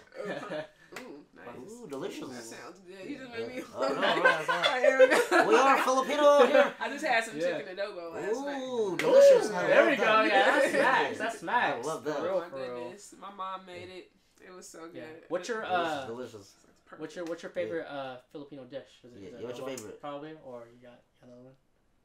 [1.94, 2.12] Ooh, nice.
[2.16, 2.50] Ooh, delicious.
[2.50, 3.10] That sounds good.
[3.10, 3.62] You just made me.
[3.76, 6.74] Oh, no, right, I We are Filipino here.
[6.80, 7.58] I just had some Yeah.
[7.58, 8.62] chicken adobo last night.
[8.62, 9.50] Ooh, delicious.
[9.50, 10.02] I there love we go.
[10.04, 10.26] that.
[10.26, 10.80] Yeah, that's Yeah.
[11.04, 11.18] smacks.
[11.18, 11.86] That's smacks.
[11.86, 12.16] I love that.
[12.18, 12.74] Oh my for real.
[12.84, 14.10] goodness, my mom made it.
[14.44, 14.96] It was so good.
[14.96, 15.02] Yeah.
[15.28, 16.06] What's your Delicious, uh?
[16.06, 16.54] delicious.
[16.84, 17.00] Perfect.
[17.00, 18.82] What's your what's your favorite uh Filipino dish?
[19.04, 20.00] Is Yeah, is yeah, what's your favorite?
[20.00, 21.54] Probably, or you got another one?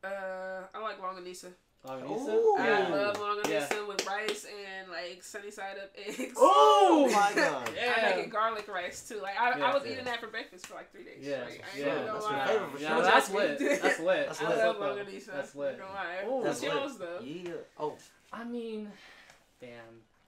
[0.03, 1.51] Uh, I like longanisa.
[1.85, 2.33] Longanisa?
[2.33, 2.55] Ooh.
[2.59, 6.33] I love longanisa with rice and like sunny side up eggs.
[6.35, 7.69] Oh my god.
[7.75, 7.93] Yeah.
[8.11, 9.19] I make it garlic rice too.
[9.21, 9.65] Like I, Yeah.
[9.69, 9.91] I was Yeah.
[9.93, 11.19] eating that for breakfast for like three days.
[11.21, 11.61] Yeah, straight.
[11.75, 12.31] I yeah, gonna that's lie.
[12.37, 13.03] my favorite Yeah, sure.
[13.03, 13.59] that's lit.
[13.81, 14.27] That's lit.
[14.27, 14.57] That's I lit.
[14.57, 15.25] love longanisa.
[15.27, 15.77] That's lit.
[15.79, 16.23] Not gonna lie.
[16.27, 16.43] Ooh.
[16.43, 17.19] What's That's yours though?
[17.23, 17.51] Yeah.
[17.79, 17.93] Oh,
[18.33, 18.91] I mean,
[19.61, 19.69] damn.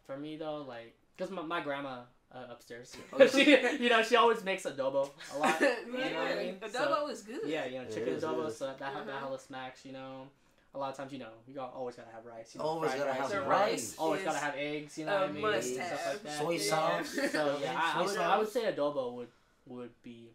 [0.06, 2.00] For me though, like, cause my, my grandma
[2.34, 3.50] uh, upstairs, Oh, she
[3.84, 5.58] you know she always makes adobo a lot.
[5.60, 6.56] yeah, You know what I mean?
[6.62, 7.42] adobo is good.
[7.46, 8.58] Yeah, you know chicken adobo, it is.
[8.58, 9.20] so that that, that Uh-huh.
[9.20, 9.84] hella smacks.
[9.86, 10.28] You know,
[10.76, 12.54] a lot of times you know you got, always gotta have rice.
[12.54, 13.96] You know, Always gotta rice, have The you know, rice.
[13.98, 14.98] Always gotta have eggs.
[14.98, 15.42] You know what I mean?
[15.42, 16.14] must Stuff have.
[16.14, 16.38] like that.
[16.40, 16.60] Soy Yeah.
[16.60, 17.20] sauce.
[17.32, 19.28] So yeah, I, I Soy would I would say adobo would
[19.66, 20.30] would be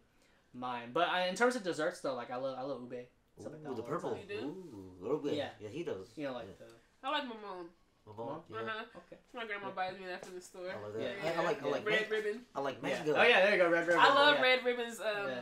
[0.53, 0.89] mine.
[0.93, 3.05] But I, in terms of desserts though, like I love I love ube.
[3.39, 4.11] Stuff like that Ooh, the the purple.
[4.11, 4.19] time.
[4.29, 4.45] You do?
[4.45, 5.33] Ooh, little bit.
[5.33, 5.49] Yeah.
[5.59, 6.07] Yeah, he does.
[6.15, 6.65] You know, like yeah.
[7.01, 7.67] the I like mamon.
[8.07, 8.31] My yeah.
[8.61, 8.83] Uh-huh.
[8.97, 9.17] okay.
[9.33, 10.69] My grandma buys me that from the store.
[10.69, 11.01] I like that.
[11.01, 11.31] Yeah.
[11.37, 12.41] I, I like, I like, red man- ribbon.
[12.55, 12.89] I like Yeah.
[12.89, 13.15] mango.
[13.17, 14.01] Oh yeah, there you go, red ribbon.
[14.01, 14.41] I love yeah.
[14.43, 15.41] red ribbon's um, Yeah.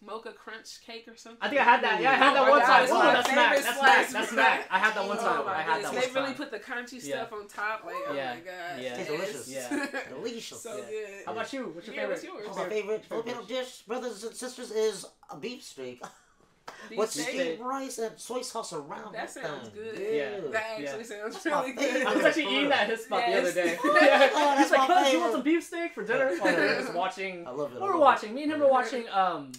[0.00, 1.38] mocha crunch cake or something.
[1.42, 2.00] I think I had that.
[2.00, 2.82] Yeah, I had Oh that my one God, time.
[2.84, 3.56] it's Ooh, that's smack.
[3.56, 4.08] That's slice.
[4.08, 4.10] smack.
[4.12, 4.66] That's smack.
[4.70, 5.44] I had that one Oh time.
[5.44, 6.04] my I had goodness.
[6.04, 7.16] that They really put the crunchy Yeah.
[7.26, 7.84] stuff on top.
[7.84, 8.34] Like, oh Yeah.
[8.34, 8.80] my god.
[8.82, 8.96] Yeah.
[8.96, 9.48] It's delicious.
[9.48, 9.86] Yeah.
[10.08, 10.62] Delicious.
[10.62, 10.84] So Yeah.
[10.88, 11.26] good.
[11.26, 11.66] How about you?
[11.66, 12.14] What's your Yeah, favorite?
[12.14, 12.46] what's yours?
[12.50, 16.02] Oh, my favorite Filipino dish, brothers and sisters, is a beef steak.
[16.88, 17.28] Beef With steak?
[17.28, 19.12] steamed rice and soy sauce around.
[19.14, 19.74] That sounds thing.
[19.84, 19.98] good.
[19.98, 20.30] Yeah.
[20.50, 21.02] That actually Yeah.
[21.02, 21.92] sounds That's my really favorite.
[21.92, 22.06] good.
[22.06, 23.78] I was actually eating that at his spot the other day.
[23.84, 24.18] Oh, yeah.
[24.18, 26.74] that's He's like, my "Cuz, you want some beef steak for dinner?" While we were
[26.74, 27.46] just watching.
[27.46, 27.80] I love it.
[27.80, 28.30] We were watching.
[28.30, 28.34] It.
[28.34, 29.52] Me and him were watching um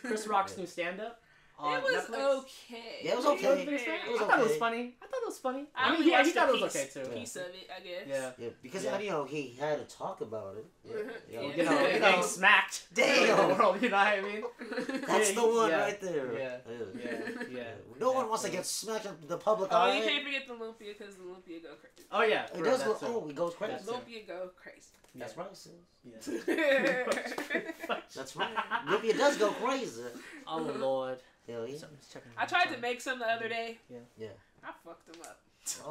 [0.00, 1.20] Chris Rock's new stand up
[1.58, 2.38] on It was Netflix.
[2.38, 2.82] okay.
[3.02, 3.50] Yeah, it was okay.
[3.50, 3.94] was a big fan?
[4.06, 4.94] It was I thought it was funny.
[5.02, 5.64] I thought it was funny.
[5.74, 7.08] I I mean, yeah, he thought a it was okay too.
[7.10, 8.02] Piece of it, I guess.
[8.06, 8.30] Yeah.
[8.38, 8.98] Yeah, because Yeah.
[8.98, 10.66] you know he had to talk about it.
[10.84, 10.98] Yeah, Mhm.
[10.98, 11.56] you know, Yeah.
[11.56, 12.86] You know, you getting know, smacked.
[12.94, 13.48] Damn.
[13.48, 13.82] the world.
[13.82, 14.44] You know what I mean?
[15.06, 16.32] that's Yeah, the one yeah, right there.
[16.38, 16.56] yeah,
[17.04, 17.64] Yeah, yeah.
[18.00, 19.76] No one wants to get smacked in the public eye.
[19.76, 19.96] Oh, eye.
[19.98, 22.08] you can't forget the lumpia because the lumpia go crazy.
[22.12, 22.46] Oh yeah.
[22.54, 22.96] It does go.
[23.02, 23.72] Oh, it goes crazy.
[23.72, 23.86] That's.
[23.86, 24.90] Lumpia go crazy.
[25.14, 25.42] That's Yeah.
[25.42, 25.72] right, sis.
[26.04, 27.62] Yeah.
[28.14, 28.50] That's right.
[28.88, 30.02] Maybe does go crazy.
[30.46, 31.18] Oh lord.
[31.48, 31.78] Hell yeah.
[31.78, 32.30] Something's checking.
[32.36, 33.78] I tried to make some the other day.
[33.88, 33.98] Yeah.
[34.18, 34.28] Yeah.
[34.64, 35.38] I fucked them up.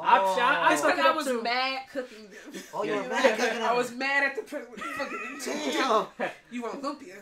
[0.02, 0.40] I- oh.
[0.40, 1.42] I It's fucked because it I was too.
[1.42, 2.62] mad cooking them.
[2.74, 3.02] Oh, you Yeah.
[3.02, 6.06] were mad cooking I was mad at the person fucking Damn.
[6.50, 7.16] You want lumpia?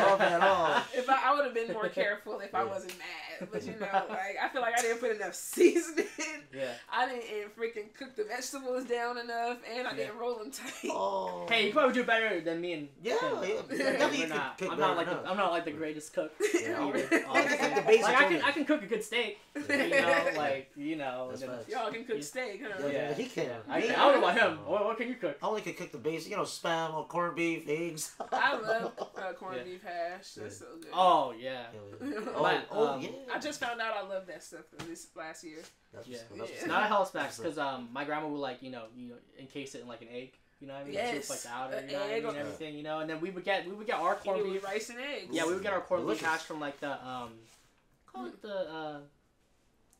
[0.00, 0.86] Oh, man, oh.
[0.94, 3.48] If I, I would have been more careful if I wasn't mad.
[3.52, 6.06] but you know, like I feel like I didn't put enough seasoning.
[6.54, 6.72] Yeah.
[6.90, 9.96] I didn't freaking cook the vegetables down enough, and I Yeah.
[9.96, 10.90] didn't roll them tight.
[10.90, 11.46] Oh.
[11.48, 13.36] Hey, you probably do better than me and Yeah, Tim.
[13.42, 13.48] yeah.
[13.48, 13.56] Yeah,
[13.92, 15.28] Definitely We're not, I'm not like than the.
[15.30, 16.32] I'm not like the greatest cook.
[16.60, 16.98] Yeah, either.
[17.12, 17.58] I oh, can honestly.
[17.58, 18.42] cook the basics like I can.
[18.42, 19.38] I can cook a good steak.
[19.56, 21.30] You know, like you know.
[21.50, 21.84] That's then- facts.
[21.84, 22.22] Y'all can cook Yeah.
[22.22, 22.86] steak, huh?
[22.86, 23.14] Yeah, Yeah.
[23.14, 23.50] he can.
[23.68, 23.88] I, Me?
[23.90, 24.58] I don't know about him.
[24.66, 25.38] What, what can you cook?
[25.42, 28.12] I only can cook the basics, you know, spam or corned beef, eggs.
[28.32, 29.62] I love uh, corned Yeah.
[29.64, 30.32] beef hash.
[30.34, 30.90] That's so good.
[30.92, 31.66] Oh yeah.
[32.00, 32.20] Yeah, yeah.
[32.34, 33.08] Oh, But, oh, um, yeah.
[33.34, 35.58] I just found out I love that stuff this last year.
[35.92, 36.18] That's Yeah.
[36.30, 36.68] what's- that's Yeah.
[36.68, 36.88] Not a up.
[37.12, 40.02] health because um my grandma would like you know you know encase it in like
[40.02, 40.32] an egg.
[40.60, 40.92] You know what I mean?
[40.92, 41.14] Yes.
[41.16, 42.34] Just like the outer, you know what I egg mean?
[42.34, 42.98] or- Everything, you know.
[43.00, 44.62] And then we would get we would get our corned beef.
[44.62, 45.28] rice and eggs.
[45.34, 47.32] Yeah, we would get our corned beef hash from like the um,
[48.06, 48.98] call it the uh,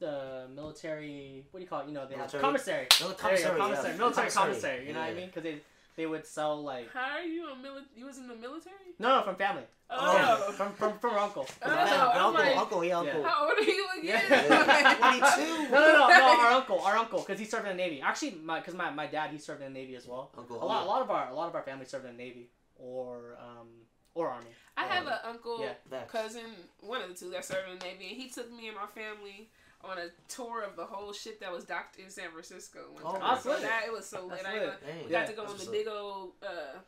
[0.01, 1.45] the military.
[1.51, 1.89] What do you call it?
[1.89, 2.87] You know, they Military- have commissary.
[3.01, 3.65] No, There you go, commissary, yeah.
[3.65, 4.87] commissary, military Commissary, commissary.
[4.89, 5.27] You know what I mean?
[5.27, 5.61] Because they
[5.97, 8.95] they would sell like How are you a mili- You was in the military?
[8.99, 10.53] no no from family Oh.
[10.57, 11.43] from from from our uncle.
[11.45, 13.23] 'Cause Oh, Yeah, dad- uncle, like- uncle, yeah, uncle.
[13.25, 14.23] How old are you again?
[14.31, 14.95] Yeah.
[15.01, 15.69] Twenty-two.
[15.71, 18.01] No, no, no, no, our uncle, our uncle, because he served in the Navy.
[18.01, 20.31] Actually, my, because my, my dad, he served in the Navy as well.
[20.39, 22.23] Uncle, A lot, a lot of our, a lot of our family served in the
[22.23, 23.69] Navy or, um,
[24.15, 24.51] or Army.
[24.77, 25.61] I have an uncle,
[25.91, 26.05] Yeah.
[26.05, 26.47] Cousin,
[26.81, 28.87] one of the two that served in the Navy, and he took me and my
[28.87, 29.51] family
[29.83, 32.81] on a tour of the whole shit that was docked in San Francisco.
[32.93, 33.21] One Oh, time.
[33.23, 33.63] that's so lit.
[33.63, 34.43] that it was so lit.
[34.43, 34.87] That's I lit.
[34.87, 35.21] Dang, we Yeah.
[35.21, 36.79] got to go on the big old uh,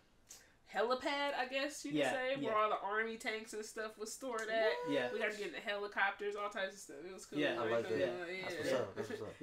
[0.74, 4.12] helipad, I guess you could Yeah, say, where all the army tanks and stuff was
[4.12, 4.72] stored at.
[4.88, 5.08] Yeah.
[5.12, 6.96] We got to get in the helicopters, all types of stuff.
[7.08, 7.38] It was cool.
[7.38, 7.98] Yeah, I like that.
[7.98, 8.78] Yeah.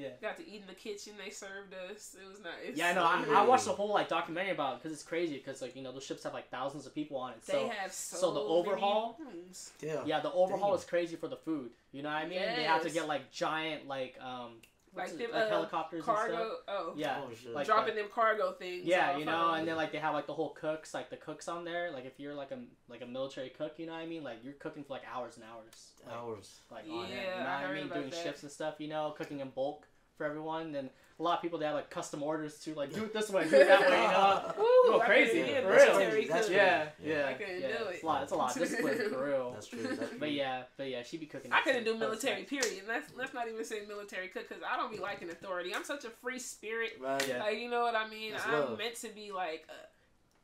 [0.10, 0.30] That's yeah.
[0.30, 0.38] up.
[0.38, 0.38] That's what's up.
[0.38, 1.14] Got to eat in the kitchen.
[1.24, 2.16] They served us.
[2.22, 2.76] It was nice.
[2.76, 3.04] Yeah, I know.
[3.36, 5.82] I, I watched the whole like documentary about it because it's crazy because like you
[5.84, 7.42] know those ships have like thousands of people on it.
[7.46, 9.40] They So have so, so the overhaul- many.
[9.82, 10.02] Yeah.
[10.06, 10.80] yeah, the overhaul Damn.
[10.80, 11.72] is crazy for the food.
[11.92, 12.40] You know what I mean?
[12.40, 14.54] They have to get like giant like um
[14.96, 16.18] Like it, them, like uh, helicopters and stuff.
[16.18, 16.52] Cargo.
[16.68, 16.94] Oh.
[16.98, 18.86] Yeah, Oh, like dropping the- them cargo things.
[18.86, 21.48] Yeah, you know, and then like they have like the whole cooks, like the cooks
[21.48, 21.92] on there.
[21.92, 24.24] Like if you're like a like a military cook, you know what I mean?
[24.24, 25.92] Like you're cooking for like hours and hours.
[26.06, 26.60] Like, Hours.
[26.72, 27.10] like on it.
[27.12, 27.90] You know I what I mean?
[27.90, 28.24] Doing that.
[28.24, 29.86] shifts and stuff, you know, cooking in bulk
[30.20, 30.76] for everyone.
[30.76, 33.30] And a lot of people they have like custom orders too, like do it this
[33.30, 34.54] way, do it that way, you know.
[34.60, 36.28] Woo, Go crazy, couldn't be a for real.
[36.30, 36.56] That's cook.
[36.56, 37.18] Yeah, Yeah.
[37.20, 37.68] yeah, I couldn't yeah.
[37.68, 38.24] do It's a lot.
[38.24, 38.56] It's a lot.
[38.56, 39.52] of Discipline for real.
[39.54, 39.82] That's true.
[39.82, 40.20] That's true.
[40.20, 41.52] But yeah, but yeah, she be cooking.
[41.52, 42.62] I couldn't do military, stuff.
[42.62, 42.84] period.
[42.88, 45.74] Let's let's not even say military cook because I don't be liking authority.
[45.74, 46.94] I'm such a free spirit.
[47.02, 47.28] Right.
[47.28, 47.40] Yeah.
[47.44, 48.34] Like you know what I mean.
[48.34, 48.78] That's I'm love.
[48.78, 49.88] meant to be like a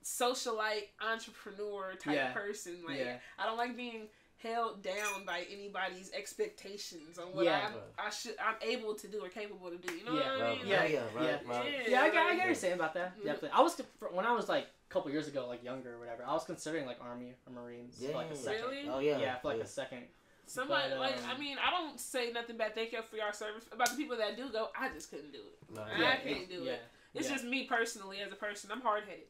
[0.05, 2.31] socialite entrepreneur type Yeah.
[2.33, 2.77] person.
[2.88, 3.17] Like Yeah.
[3.39, 4.07] I don't like being
[4.45, 7.67] held down by anybody's expectations on what Yeah.
[7.67, 7.73] I'm,
[8.08, 9.93] I should I'm able to do or capable to do.
[9.93, 10.19] You know Yeah.
[10.19, 10.67] what I Right, mean?
[10.67, 10.79] Yeah.
[10.79, 11.51] right, yeah, right, yeah.
[11.51, 11.89] right.
[11.89, 13.17] Yeah, I get, I like- get what you're saying about that.
[13.17, 13.23] Mhm.
[13.25, 13.49] Definitely.
[13.53, 13.81] I was
[14.12, 16.23] when I was like a couple years ago, like younger or whatever.
[16.25, 18.69] I was considering like army or marines for like a second.
[18.69, 18.89] Really?
[18.89, 19.17] Oh yeah.
[19.17, 19.63] Yeah, for like yeah.
[19.63, 20.03] a second.
[20.47, 22.75] Somebody But, like um, I mean I don't say nothing bad.
[22.75, 23.65] Thank you for your service.
[23.71, 25.77] About the people that do go, I just couldn't do it.
[25.79, 26.13] Right.
[26.13, 26.81] I can't do yeah, it.
[27.15, 27.34] It's yeah.
[27.36, 28.69] just me personally as a person.
[28.71, 29.25] I'm hard headed.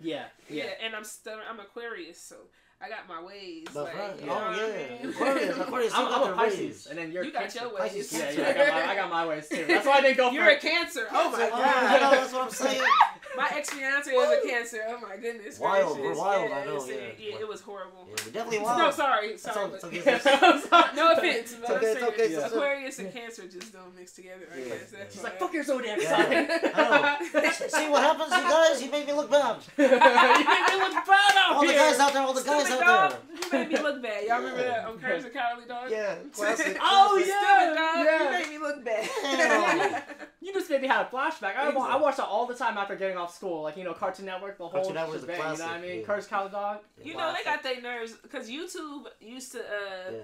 [0.00, 0.64] Yeah, Yeah.
[0.66, 0.70] yeah.
[0.86, 1.44] and I'm stubborn.
[1.50, 2.36] I'm Aquarius, so
[2.80, 3.64] I got my ways.
[3.64, 4.20] That's like, right.
[4.20, 5.02] you know Oh, what I yeah.
[5.02, 5.10] mean?
[5.10, 5.92] Aquarius, Aquarius.
[5.94, 6.86] I'm, got I'm a Pisces, ways.
[6.88, 7.78] and then you're You got your ways.
[7.80, 8.40] Pisces, Yeah, Cancer.
[8.40, 9.64] yeah, I got, my, I got my ways too.
[9.66, 10.60] That's why I didn't go for You're for a it.
[10.60, 11.06] Cancer.
[11.10, 11.52] Oh my god.
[11.60, 12.80] I know, that's what I'm saying.
[13.36, 14.80] My ex fiance is a Cancer.
[14.88, 15.58] Oh my goodness.
[15.58, 16.16] Wild, gracious.
[16.18, 17.38] we're wild, Yeah, I know, it's- yeah.
[17.40, 18.06] it was horrible.
[18.08, 18.94] Yeah, we're definitely No, wild.
[18.94, 19.64] sorry, It's sorry.
[19.66, 20.00] all- it's okay.
[20.18, 20.96] Sorry.
[20.96, 24.12] no offense, but It's I'm okay, it's okay, it's Aquarius and Cancer just don't mix
[24.12, 24.48] together.
[24.52, 24.98] I Yeah, guess yeah.
[25.00, 26.16] that's She's like, fuck your zodiac Yeah.
[26.16, 26.48] sign.
[26.74, 28.82] I See what happens, you guys?
[28.82, 29.56] You make me look bad.
[29.78, 32.82] you make me look bad out All the guys out there, all the guys Stupid
[32.86, 33.62] out dog, there.
[33.62, 34.24] you made me look bad.
[34.26, 34.68] Y'all remember Yeah.
[34.70, 35.90] that on Courage the Cowardly Dog?
[35.90, 36.78] Yeah, classic.
[36.82, 38.24] Oh, Stupid yeah, dog, yeah.
[38.24, 40.02] you made me look bad.
[40.40, 41.56] You just made me have a flashback.
[41.56, 43.62] I, wa- I watched that all the time after getting off school.
[43.62, 45.80] Like, you know, Cartoon Network, the whole Cartoon Network's a shebang, You know what I
[45.80, 45.98] mean?
[46.00, 46.04] yeah.
[46.06, 46.78] Courage Cow Dog.
[47.02, 50.18] You know, they got their nerves because YouTube used to uh, Yeah.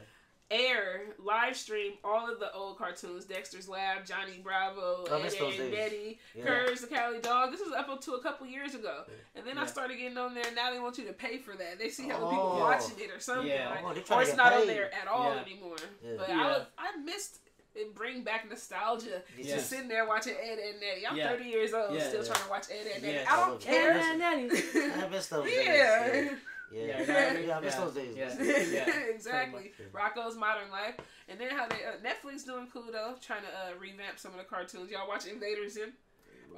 [0.50, 5.32] air, live stream all of the old cartoons Dexter's Lab, Johnny Bravo, I Ed, Ed,
[5.42, 5.70] and days.
[5.74, 6.44] Betty, Yeah.
[6.44, 7.50] Courage the Cowardly Dog.
[7.50, 9.04] This was up until a couple years ago.
[9.34, 11.54] And then I started getting on there, and now they want you to pay for
[11.56, 11.78] that.
[11.78, 12.30] They see how Oh.
[12.30, 13.46] people watching it or something.
[13.48, 13.70] Yeah.
[13.70, 15.40] like- Oh, or it's get not on there at all Yeah.
[15.40, 15.76] anymore.
[16.04, 16.12] Yeah.
[16.18, 16.40] But Yeah.
[16.42, 17.38] I, was, I missed
[17.74, 19.22] it bring back nostalgia.
[19.38, 19.56] Yeah.
[19.56, 21.06] Just sitting there watching Ed, Edd n Eddy.
[21.06, 21.30] I'm Yeah.
[21.30, 22.08] 30 years old, Yeah.
[22.08, 22.32] still Yeah.
[22.32, 23.12] trying to watch Ed, Edd n Eddy.
[23.14, 23.24] Yeah.
[23.28, 23.96] I I don't love care.
[23.96, 24.44] Yeah, Nanny.
[25.04, 25.66] I miss those days.
[25.66, 26.06] Yeah.
[26.14, 26.30] Yeah.
[26.72, 27.80] Yeah, Yeah, you know what I miss Yeah.
[27.84, 28.16] those days.
[28.16, 28.34] Yeah.
[28.38, 28.72] man.
[28.72, 28.98] Yeah.
[29.14, 29.72] exactly.
[29.76, 30.96] Pretty Rocko's Modern Life,
[31.28, 34.38] and then how they uh, Netflix doing cool though, trying to uh, revamp some of
[34.38, 34.90] the cartoons.
[34.90, 35.92] Y'all watch Invader Zim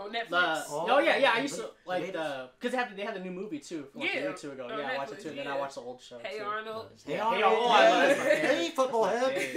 [0.00, 0.28] on Netflix?
[0.30, 1.32] The, Oh, oh yeah, yeah.
[1.34, 4.00] I used to like the because they had they had the new movie too from
[4.02, 4.64] like a year or two ago.
[4.64, 6.18] on Yeah, I watched it Netflix, too, and then I watched the old show.
[6.22, 6.44] hey too.
[6.44, 6.86] Arnold.
[7.06, 7.52] Hey, Hey, Arnold.
[7.56, 8.16] oh, I love.
[8.18, 9.32] Hey, football head.
[9.32, 9.50] Hey,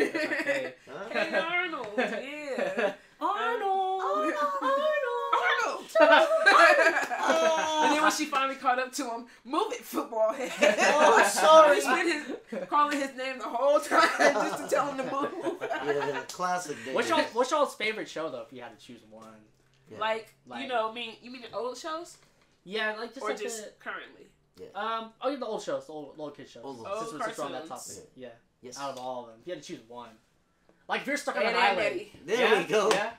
[0.46, 0.74] hey.
[1.12, 1.88] Hey Arnold.
[1.98, 2.94] Yeah.
[3.22, 4.02] Arnold.
[4.02, 4.34] Arnold.
[5.34, 5.86] Arnold.
[7.82, 10.52] And then when she finally caught up to him, move it, football head.
[10.80, 11.76] Oh, sorry.
[11.76, 12.12] He spent
[12.52, 15.56] his, calling his name the whole time just to tell him to move.
[15.62, 16.96] Yeah, classic days.
[16.96, 18.42] What's y'all What's y'all's favorite show though?
[18.48, 19.26] If you had to choose one.
[19.92, 20.00] Yeah.
[20.00, 22.18] Like, Like- you know, I mean you mean the old shows
[22.64, 24.28] Yeah, like just or like just the, currently?
[24.60, 24.68] Yeah.
[24.76, 26.64] um oh yeah the old shows, the old, the old kid shows.
[26.66, 27.96] Old Since we're, since on that cartoons.
[27.96, 28.10] topic.
[28.16, 28.30] Yeah.
[28.62, 28.78] Yes.
[28.80, 29.38] out of all of them.
[29.42, 30.10] If you had to choose one.
[30.88, 31.78] Like if you're stuck on And an island.
[31.78, 32.12] Betty.
[32.26, 32.90] There yeah, we go.
[32.92, 33.12] Yeah.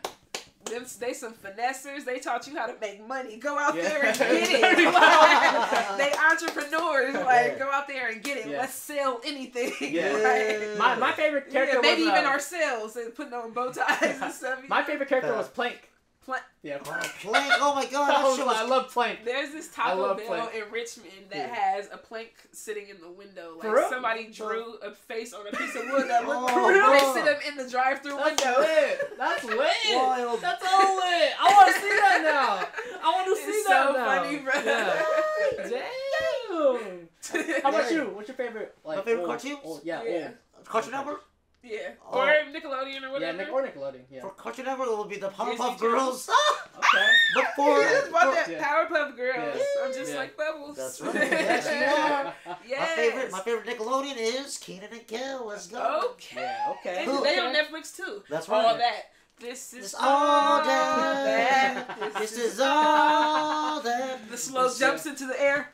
[0.66, 2.04] Them, they some finessers.
[2.04, 3.38] They taught you how to make money.
[3.38, 3.82] Go out Yeah.
[3.88, 4.76] there and get it.
[5.98, 7.14] they entrepreneurs.
[7.14, 7.24] Yeah.
[7.24, 8.46] Like go out there and get it.
[8.48, 8.58] Yeah.
[8.58, 9.72] Let's sell anything.
[9.80, 10.10] Yeah.
[10.22, 10.78] Right?
[10.78, 14.20] My, my favorite character Yeah, maybe was even uh, ourselves and putting on bow ties
[14.20, 14.60] and stuff.
[14.68, 14.86] my know?
[14.86, 15.88] favorite character was Plank.
[16.30, 16.42] Plank.
[16.62, 16.78] Yeah.
[16.78, 17.52] Plank.
[17.60, 19.24] Oh my god, I, that shit was- I love Plank.
[19.24, 20.54] There's this Taco Bell Plank.
[20.54, 21.54] in Richmond that Yeah.
[21.54, 23.52] has a plank sitting in the window.
[23.54, 23.88] Like For real?
[23.90, 26.90] somebody drew a face on a piece of wood that looked Oh, real.
[26.92, 28.60] They sit them in the drive-through That's window.
[28.60, 29.12] lit.
[29.18, 29.96] That's lit.
[29.96, 30.40] Wild.
[30.40, 31.32] That's all lit.
[31.40, 33.00] I want to see that now.
[33.02, 34.06] I want to see It's that so now.
[34.06, 34.52] funny, bro.
[34.64, 35.68] Yeah.
[35.68, 37.62] Damn.
[37.62, 38.10] How about you?
[38.14, 38.74] What's your favorite?
[38.84, 39.58] Like My favorite old- cartoons?
[39.64, 40.10] old- yeah, Yeah.
[40.58, 40.64] old.
[40.64, 41.24] Cartoon Network?
[41.62, 41.90] Yeah.
[42.10, 42.20] Oh.
[42.20, 43.38] Or Nickelodeon or Yeah, whatever.
[43.38, 44.02] Nick or Nickelodeon.
[44.10, 44.22] Yeah.
[44.22, 45.78] For Cartoon Network, it would be the Disney Powerpuff Channel.
[45.78, 46.30] Girls.
[46.80, 47.06] Okay.
[47.34, 48.64] but for, You just bought that Yeah.
[48.66, 49.56] Powerpuff Girls.
[49.58, 49.84] Yeah.
[49.84, 50.18] I'm just Yeah.
[50.18, 50.76] like Bubbles.
[50.76, 51.14] That's right.
[51.14, 52.56] Yes, you are.
[52.66, 52.80] Yes.
[52.80, 55.46] my favorite, my favorite Nickelodeon is Kenan and Kel.
[55.46, 56.00] Let's go.
[56.12, 56.40] Okay.
[56.40, 56.72] Yeah.
[56.80, 57.04] Okay.
[57.04, 57.60] And they on okay.
[57.62, 58.22] Netflix too.
[58.30, 58.78] That's All right.
[58.78, 59.10] that.
[59.38, 61.86] This is It's all all that.
[61.98, 62.14] that.
[62.18, 64.30] This is all that.
[64.30, 65.72] The slow This, jumps into the air.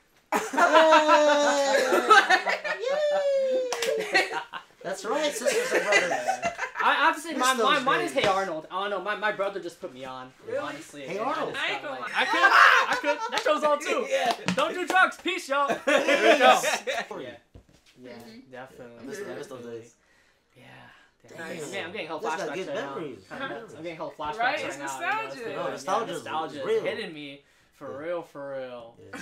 [4.86, 6.12] That's right, sisters and brothers.
[6.78, 8.12] I I have to my, my, those mine is.
[8.12, 8.68] Hey Arnold.
[8.70, 9.00] I don't know.
[9.02, 10.32] My, my brother just put me on.
[10.46, 10.58] Really?
[10.58, 11.02] Honestly.
[11.02, 11.54] Hey and I Arnold.
[11.58, 12.38] I ain't gonna like- I could.
[12.92, 13.32] I could.
[13.32, 14.06] That show's on too.
[14.10, 14.32] yeah.
[14.54, 15.16] Don't do drugs.
[15.22, 15.66] Peace, y'all.
[15.86, 16.60] There we go.
[17.18, 17.30] Yeah.
[18.00, 18.12] Yeah.
[18.12, 18.50] Mhm.
[18.52, 19.06] Definitely.
[19.06, 19.80] Miss- miss those definitely.
[19.80, 19.94] days.
[20.56, 20.64] Yeah.
[21.38, 21.60] Nice.
[21.62, 21.70] Damn.
[21.72, 23.18] Man, I'm getting hell This got flashbacks right memories.
[23.30, 23.38] now.
[23.48, 24.56] Good I'm getting hell flashbacks Right?
[24.56, 24.84] right, It's now.
[24.84, 25.38] nostalgia.
[25.40, 26.82] You know, No, yeah, nostalgia's nostalgia real.
[26.84, 27.42] hitting me
[27.74, 28.06] for Yeah.
[28.06, 28.94] real, for real.
[29.12, 29.20] Yeah.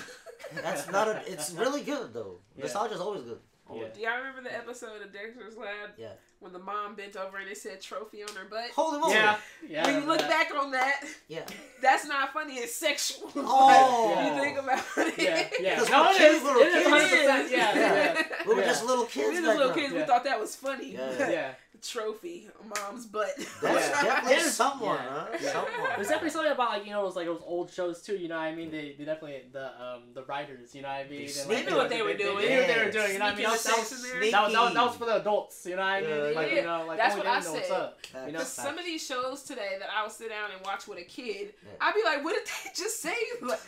[0.60, 1.22] That's not a.
[1.32, 2.40] It's really good though.
[2.56, 2.64] Yeah.
[2.64, 3.38] Nostalgia's always good.
[3.68, 3.94] Oh, Always.
[3.94, 5.90] Do y'all remember the episode of Dexter's Lab?
[5.96, 6.08] Yeah.
[6.40, 8.70] When the mom bent over and it said trophy on her butt?
[8.76, 9.14] Holy moly.
[9.14, 9.36] Yeah.
[9.66, 9.86] Yeah.
[9.86, 11.46] when you look that- back on that, Yeah.
[11.82, 12.56] that's not funny.
[12.56, 13.30] It's sexual.
[13.36, 14.10] Oh.
[14.36, 15.14] you think about it.
[15.18, 15.48] Yeah.
[15.60, 15.74] Yeah.
[15.80, 16.86] Because No, we're it kids, little kids.
[16.86, 17.50] 100%.
[17.50, 17.74] Yeah.
[17.74, 18.22] Yeah.
[18.46, 20.92] We were just little kids We back as little kids, we thought that was funny.
[20.92, 21.54] Yeah.
[21.84, 22.00] Yeah.
[22.00, 23.28] Trophy, mom's butt.
[23.36, 24.02] That's Yeah.
[24.02, 25.08] definitely There's- someone, yeah.
[25.10, 25.26] huh?
[25.40, 25.52] Yeah.
[25.52, 25.72] Someone.
[25.96, 28.16] There's definitely something about like you know those like those old shows too.
[28.16, 28.70] You know what I mean?
[28.70, 30.74] They, they definitely the um the writers.
[30.74, 31.10] You know what I mean?
[31.18, 32.36] They And, sneak like, knew what they were doing.
[32.38, 33.12] They, knew what they were doing.
[33.12, 33.44] You know what I mean?
[33.44, 34.18] That was, that, was, sex in there.
[34.20, 34.30] Sneaky.
[34.32, 35.66] that, was, that, was, that was for the adults.
[35.66, 36.10] You know what I mean?
[36.10, 36.54] Yeah, like yeah.
[36.56, 37.80] you know, like That's only what I they know what's said.
[37.80, 37.98] up.
[38.26, 38.40] You know?
[38.40, 41.52] Some of these shows today that I would sit down and watch with a kid,
[41.64, 41.70] Yeah.
[41.80, 43.14] I'd be like, what did they just say?
[43.42, 43.60] Like,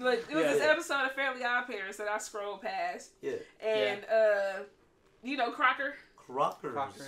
[0.00, 0.52] like it was Yeah.
[0.54, 3.32] this episode of Fairly Odd Parents that I scrolled past, Yeah.
[3.64, 4.62] and uh,
[5.24, 6.72] you know Crocker, Crockers.
[6.72, 7.04] Crocker.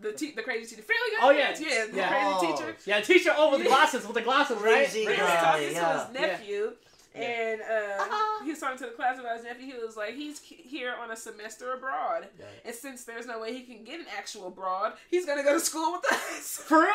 [0.00, 1.42] the te- the crazy teacher, Fairly Odd Oh, yeah.
[1.52, 2.08] Parents, yeah, the Yeah.
[2.08, 2.56] crazy Oh.
[2.56, 2.76] teacher.
[2.86, 3.34] Yeah, teacher.
[3.36, 4.84] Oh, with the glasses, with the glasses, right?
[4.88, 5.36] Crazy He was guy.
[5.40, 5.92] talking yeah.
[5.92, 6.72] to his nephew,
[7.14, 7.22] Yeah.
[7.22, 9.72] and uh, he was talking to the class about his nephew.
[9.74, 12.44] He was like, he's here on a semester abroad, Yeah.
[12.66, 15.60] and since there's no way he can get an actual abroad, he's gonna go to
[15.60, 16.58] school with us.
[16.68, 16.92] For real?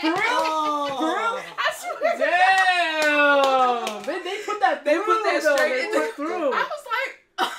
[0.00, 0.14] For real?
[0.40, 1.42] Oh.
[1.58, 2.18] I swear.
[2.18, 4.02] Damn!
[4.04, 4.84] They, they put that.
[4.84, 6.52] They through, put that straight They in the- through.
[6.52, 7.50] I was like,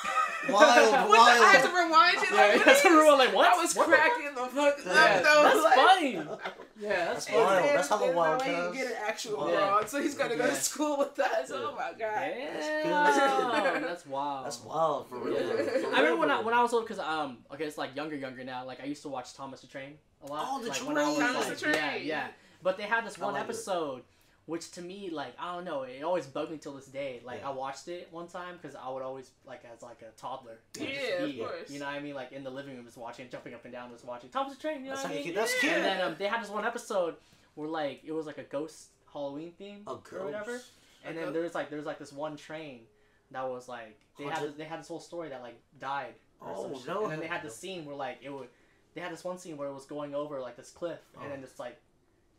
[0.54, 2.30] Wild, what the, I had to rewind it.
[2.32, 3.18] Yeah, Like, what that's is a this?
[3.20, 3.48] Like what?
[3.48, 4.86] I was What cracking the fuck up.
[4.86, 5.44] Yeah, though.
[5.44, 6.12] that's like, funny.
[6.82, 7.64] Yeah, that's That's and wild.
[7.66, 8.78] then That's hella there's wild, No way he can cuz.
[8.78, 9.56] get an actual Yeah.
[9.66, 10.50] abroad, so he's gonna go Yeah.
[10.50, 11.52] to school with us.
[11.54, 12.00] Oh my god.
[12.84, 14.46] Damn, that's wild.
[14.46, 15.34] That's wild for real.
[15.36, 15.42] Yeah.
[15.42, 16.54] For I real, remember when I for when.
[16.54, 19.10] I was old because um okay it's like younger younger now like I used to
[19.10, 20.46] watch Thomas the Train a lot.
[20.50, 20.88] Oh, the like, Train.
[20.88, 21.76] when I was, Thomas like, the Train.
[21.76, 22.28] Yeah, yeah.
[22.62, 23.48] But they had this I one like it.
[24.50, 27.22] Episode, which to me like I don't know it always bugged me till this day.
[27.24, 27.50] Like Yeah.
[27.50, 30.60] I watched it one time because I would always like as like a toddler.
[30.80, 31.70] Yeah, just of be, course.
[31.70, 32.16] You know what I mean?
[32.16, 34.62] Like in the living room, just watching, jumping up and down, just watching Thomas the
[34.62, 34.82] Train.
[34.84, 35.34] You know That's what I mean?
[35.34, 35.60] that's Yeah.
[35.60, 35.74] cute.
[35.74, 37.16] And then um, they had this one episode
[37.56, 40.52] where like it was like a ghost Halloween theme A or whatever.
[40.54, 40.72] ghost.
[41.06, 41.34] And A then ghost?
[41.34, 42.82] there's like there's like this one train
[43.32, 46.14] that was like they had this, they had this whole story that like died.
[46.42, 46.88] Or Oh, some shit.
[46.88, 47.04] no.
[47.04, 48.48] And then they had this scene where like it would
[48.96, 51.30] they had this one scene where it was going over like this cliff and Oh.
[51.30, 51.78] then just like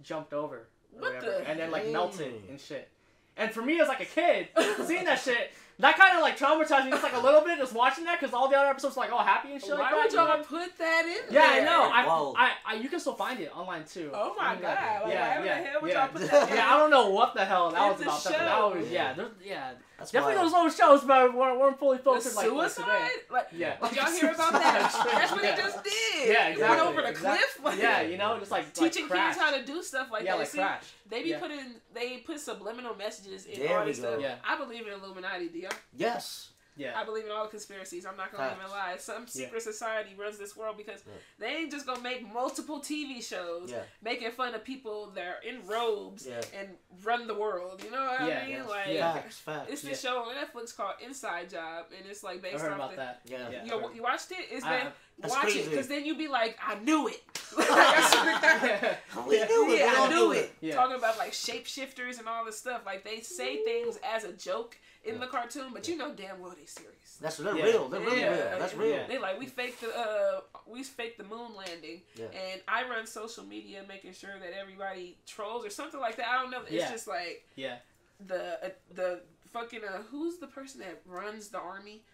[0.02, 2.88] jumped over or What whatever the and then like melted and shit.
[3.36, 4.48] And for me as like a kid,
[4.86, 7.72] seeing that shit, that kind of like traumatized me just like a little bit just
[7.72, 9.92] watching that because all the other episodes were like all happy and shit Why like
[9.94, 10.10] would that.
[10.10, 10.26] you know?
[10.26, 11.90] y'all put that in Yeah, I know.
[11.90, 12.34] I, Wow.
[12.36, 14.10] I, I, you can still find it online too.
[14.12, 15.98] Oh my I mean, God, like, yeah, why the yeah, would yeah.
[16.04, 16.56] y'all put that in?
[16.56, 18.24] Yeah, I don't know what the hell that It's was about.
[18.24, 19.70] That, but that was yeah, there's, yeah.
[19.96, 20.46] That's Definitely wild.
[20.52, 22.84] those old shows, but weren't, weren't fully The filtered like, like suicide?
[22.84, 23.08] today.
[23.30, 23.76] Like, Yeah.
[23.88, 24.92] did y'all hear about that?
[25.12, 25.56] That's what Yeah.
[25.56, 25.92] he just did.
[25.94, 27.38] Yeah, He went exactly, over the exactly.
[27.38, 27.59] cliff.
[27.70, 30.32] Like, Yeah, you know, just like teaching like kids how to do stuff like yeah,
[30.32, 30.38] that.
[30.38, 30.82] like See, Crash.
[31.08, 31.40] They be Yeah.
[31.40, 34.20] putting they put subliminal messages in There all this stuff.
[34.20, 34.36] Yeah.
[34.44, 35.70] I believe in Illuminati, do y'all?
[35.96, 36.49] Yes.
[36.76, 36.98] Yeah.
[36.98, 38.06] I believe in all the conspiracies.
[38.06, 38.96] I'm not gonna even lie.
[38.98, 39.28] Some Yeah.
[39.46, 41.12] secret society runs this world because Yeah.
[41.38, 43.82] they ain't just gonna make multiple TV shows Yeah.
[44.02, 46.40] making fun of people that are in robes Yeah.
[46.54, 47.82] and run the world.
[47.84, 48.66] You know what Yeah, I mean?
[48.66, 49.12] Like Yeah.
[49.14, 49.38] Facts.
[49.38, 49.70] Facts.
[49.72, 52.96] it's this show on Netflix called Inside Job, and it's like I based about the.
[52.96, 53.20] that.
[53.24, 53.50] Yeah.
[53.50, 53.64] Yeah.
[53.64, 54.46] Yo, you watched it?
[54.50, 57.22] It's been watch it because then you'd be like, I knew it.
[57.56, 57.68] Like.
[57.68, 59.78] I We knew it.
[59.80, 60.52] Yeah, we I knew it.
[60.60, 60.74] Yeah.
[60.76, 62.82] Talking about like shapeshifters and all this stuff.
[62.86, 65.20] Like they say things as a joke in Yeah.
[65.20, 67.16] the cartoon, but you know damn well they serious.
[67.20, 67.64] That's they're Yeah.
[67.64, 67.88] real.
[67.88, 68.50] They're really Yeah.
[68.50, 68.58] real.
[68.58, 68.90] That's real.
[68.90, 69.06] Yeah.
[69.06, 72.26] They like we faked the uh we faked the moon landing, Yeah.
[72.26, 76.28] and I run social media making sure that everybody trolls or something like that.
[76.28, 76.62] I don't know.
[76.62, 76.90] It's Yeah.
[76.92, 77.78] just like Yeah.
[78.26, 82.04] the uh, the fucking uh, who's the person that runs the army,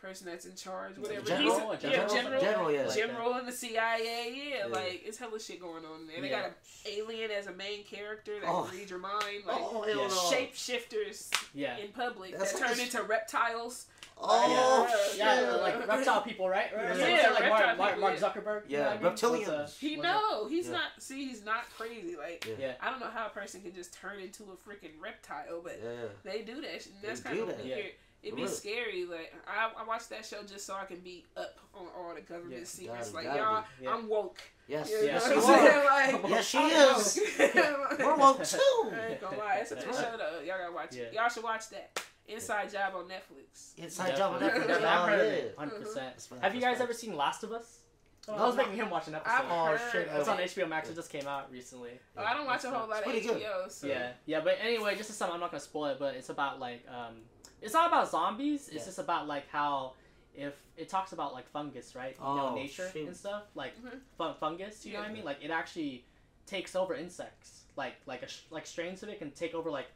[0.00, 1.24] the person that's in charge, whatever.
[1.26, 1.72] General?
[1.72, 2.14] He's, A yeah, general?
[2.14, 2.40] general.
[2.40, 2.86] General, yeah.
[2.86, 4.66] Like General in the CIA, yeah, Yeah.
[4.66, 6.20] like it's hella shit going on there.
[6.20, 6.40] They Yeah.
[6.42, 6.54] got an
[6.86, 8.64] alien as a main character that Oh.
[8.64, 10.08] can read your mind, like Oh, hell Yeah.
[10.08, 11.76] shapeshifters Yeah.
[11.78, 13.86] in public That's that like turn a- into reptiles.
[14.18, 15.08] Oh, Yeah.
[15.08, 15.18] shit.
[15.18, 16.74] Yeah, like reptile people, right?
[16.74, 16.96] right?
[16.96, 17.04] Yeah.
[17.06, 18.28] Like, Yeah, like reptile Mark, Mark, people, Mark yeah.
[18.28, 18.62] Zuckerberg.
[18.70, 19.44] you Yeah, know what I mean?
[19.46, 19.78] reptilians.
[19.78, 20.72] He no, he's Yeah.
[20.72, 20.90] not.
[20.98, 22.16] See, he's not crazy.
[22.16, 22.54] Like Yeah.
[22.58, 22.74] Yeah.
[22.80, 25.90] I don't know how a person can just turn into a freaking reptile, but Yeah.
[26.24, 26.86] they do that.
[26.86, 27.62] and That's kind of that.
[27.64, 27.92] weird.
[28.26, 28.32] Yeah.
[28.32, 28.54] It'd be Really?
[28.54, 29.04] scary.
[29.04, 32.20] Like I, I watched that show just so I can be up on all the
[32.22, 32.64] government Yeah.
[32.64, 33.10] secrets.
[33.10, 33.64] Gotta- like gotta y'all.
[33.82, 33.94] Yeah.
[33.94, 34.40] I'm woke.
[34.68, 34.90] Yes.
[34.90, 35.84] You know Yes, you are.
[35.84, 37.20] Like, Yes, she I'm is.
[37.38, 37.98] woke.
[37.98, 38.58] We're woke too.
[38.92, 40.40] I ain't gonna lie, it's a good show though.
[40.44, 41.12] Y'all gotta watch it.
[41.14, 42.00] Y'all should watch that.
[42.28, 43.78] Inside Job on Netflix.
[43.78, 44.74] Inside job on Definitely.
[44.74, 44.80] Netflix.
[44.80, 44.86] Definitely.
[44.88, 45.94] I've heard of it, 100%.
[45.94, 47.78] That's fine, Have you guys ever seen Last of Us?
[48.28, 49.44] Oh, I was making him watch an episode.
[49.48, 50.36] Oh, shit, It's on.
[50.38, 50.90] HBO Max.
[50.90, 51.92] It just came out recently.
[52.16, 53.28] Oh, I don't watch a whole lot of pretty.
[53.28, 53.70] HBO.
[53.70, 53.86] So.
[53.86, 56.58] Yeah, yeah, but anyway, just to sum, I'm not gonna spoil it, but it's about
[56.58, 57.14] like, um,
[57.62, 58.68] it's not about zombies.
[58.68, 58.84] It's Yeah.
[58.84, 59.94] just about like how
[60.34, 62.14] if it talks about like fungus, right?
[62.18, 63.06] You know, Oh, nature shoot.
[63.06, 64.00] and stuff, like Mhm.
[64.18, 64.84] fun- fungus.
[64.84, 65.24] You know what I mean?
[65.24, 66.04] Like it actually
[66.46, 67.64] takes over insects.
[67.76, 69.88] Like like a sh- like strains of it can take over like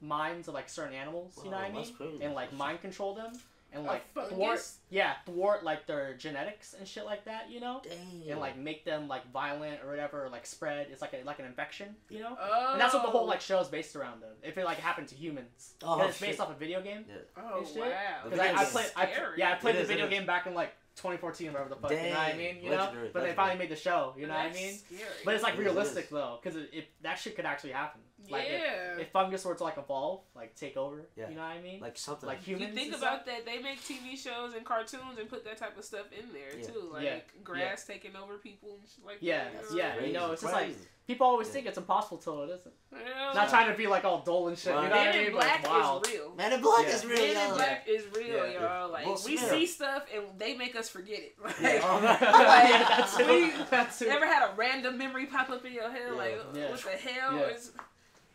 [0.00, 1.38] minds of like certain animals.
[1.42, 1.94] You know what I mean?
[1.94, 2.22] crazy.
[2.24, 3.32] And like mind control them
[3.76, 4.60] and A like thwart
[4.90, 7.50] yeah thwart like their genetics and shit like that.
[7.50, 7.82] You know.
[7.82, 8.30] Damn.
[8.32, 10.88] And like make them like violent or whatever, or, like spread.
[10.90, 12.36] It's like a, like an infection, you know.
[12.40, 12.72] Oh.
[12.72, 13.26] And that's what the whole oh.
[13.26, 14.22] like show is based around.
[14.22, 17.04] Though, if it like happened to humans, Oh, 'Cause it's based off a video game.
[17.36, 17.82] Oh shit.
[17.82, 17.90] wow.
[18.24, 20.54] Because I, I played, I, yeah, I played It the is, video game back in
[20.54, 21.90] like 2014, whatever the fuck.
[21.90, 22.56] You know what I mean?
[22.62, 22.76] You know.
[22.76, 24.14] Legendary, But they finally made the show.
[24.16, 24.74] You know what I That's mean?
[24.74, 25.10] Scary.
[25.24, 26.10] But it's like it realistic is.
[26.10, 28.00] though, because it, it that shit could actually happen.
[28.30, 29.00] Like if, yeah.
[29.02, 31.02] if fungus were to like evolve, like take over.
[31.16, 31.28] Yeah.
[31.28, 31.80] You know what I mean?
[31.80, 32.26] Like something.
[32.26, 32.70] Like humans.
[32.70, 33.26] you think about stuff.
[33.26, 36.58] that, they make TV shows and cartoons and put that type of stuff in there
[36.58, 36.66] Yeah.
[36.66, 37.18] too, like Yeah.
[37.44, 39.52] grass taking over people and shit like Yeah, that.
[39.70, 39.82] You know?
[39.82, 40.74] yeah, you know, it's just like-
[41.06, 41.52] People always Yeah.
[41.52, 42.74] think it's impossible till it isn't.
[42.92, 43.32] Yeah.
[43.32, 44.74] Not trying to be like all dull and shit.
[44.74, 44.90] You know Right.
[44.90, 45.26] what I mean?
[45.28, 46.04] in Black it's wild.
[46.08, 46.34] is real.
[46.34, 46.94] Man in Black Yeah.
[46.94, 47.16] is real.
[47.34, 47.54] Men in.
[47.54, 48.60] Black is real, Yeah.
[48.80, 48.88] y'all.
[48.90, 49.50] Like Will we Smith.
[49.50, 51.36] see stuff and they make us forget it.
[51.44, 51.78] Like, Yeah.
[52.20, 53.70] Like, that's we- it.
[53.70, 54.08] That's it.
[54.08, 56.12] Ever had a random memory pop up in your head?
[56.14, 57.36] Like, what the hell?
[57.38, 57.56] Yeah.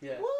[0.02, 0.20] It's- Yeah.
[0.20, 0.30] What?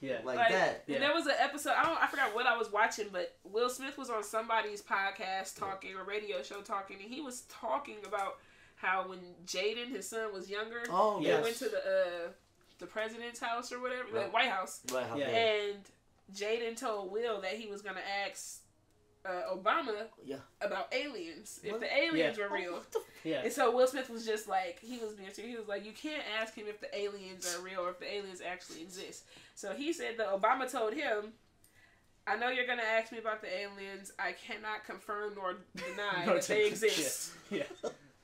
[0.00, 0.18] Yeah.
[0.24, 0.84] Like, Like, that.
[0.86, 0.98] Yeah.
[0.98, 1.72] There was an episode.
[1.76, 2.02] I don't.
[2.02, 6.04] I forgot what I was watching, but Will Smith was on somebody's podcast talking, or
[6.04, 8.36] radio show talking, and he was talking about
[8.76, 11.32] how when Jaden, his son, was younger, Oh, they Yes.
[11.36, 11.42] yes.
[11.44, 12.28] went to the uh,
[12.78, 15.28] the president's house or whatever, the White House, Right, how Yeah.
[15.28, 15.78] and
[16.34, 18.60] Jaden told Will that he was gonna ask
[19.26, 20.36] uh, Obama Yeah.
[20.60, 22.48] about aliens, if the aliens Yeah.
[22.48, 22.72] were real.
[22.74, 23.42] What the f- Yeah.
[23.42, 25.52] And so Will Smith was just like he was being serious.
[25.54, 28.12] He was like, you can't ask him if the aliens are real or if the
[28.12, 29.24] aliens actually exist.
[29.54, 31.32] So he said that Obama told him,
[32.26, 34.12] "I know you're gonna ask me about the aliens.
[34.18, 37.64] I cannot confirm nor deny No, that they exist." Yeah.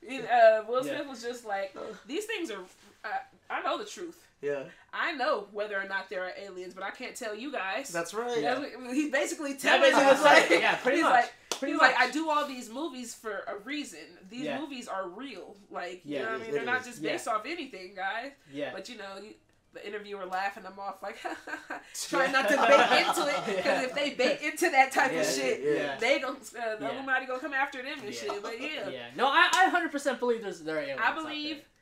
[0.07, 0.95] And, uh, Will Yeah.
[0.97, 2.63] Smith was just like, "These things are.
[3.03, 4.25] I I know the truth.
[4.43, 4.63] Yeah.
[4.93, 8.13] I know whether or not there are aliens, but I can't tell you guys." That's
[8.13, 8.41] right.
[8.41, 11.11] That's what- he basically telling us like, like, yeah, pretty he's much.
[11.13, 11.91] like, pretty He's much.
[11.95, 13.99] like, I do all these movies for a reason.
[14.29, 14.59] These Yeah.
[14.59, 15.55] movies are real.
[15.71, 16.51] Like, Yeah, you know what I mean?
[16.51, 16.87] They're it not is.
[16.87, 17.11] just Yeah.
[17.13, 18.31] based off anything, guys.
[18.51, 18.71] yeah.
[18.73, 19.33] But you know, you,
[19.71, 21.17] the interviewer laughing them off, like,
[22.09, 23.45] trying not to bait into it.
[23.45, 23.81] Because Yeah.
[23.81, 25.97] if they bait into that type Yeah, of shit, yeah.
[25.97, 26.91] they gon' uh, the Yeah.
[26.91, 28.19] Illuminati gonna come after them and Yeah.
[28.21, 28.43] shit.
[28.43, 29.05] But yeah, Yeah.
[29.15, 31.01] No, I, I 100% believe there's there are aliens.
[31.03, 31.63] I out believe there.
[31.63, 31.72] Come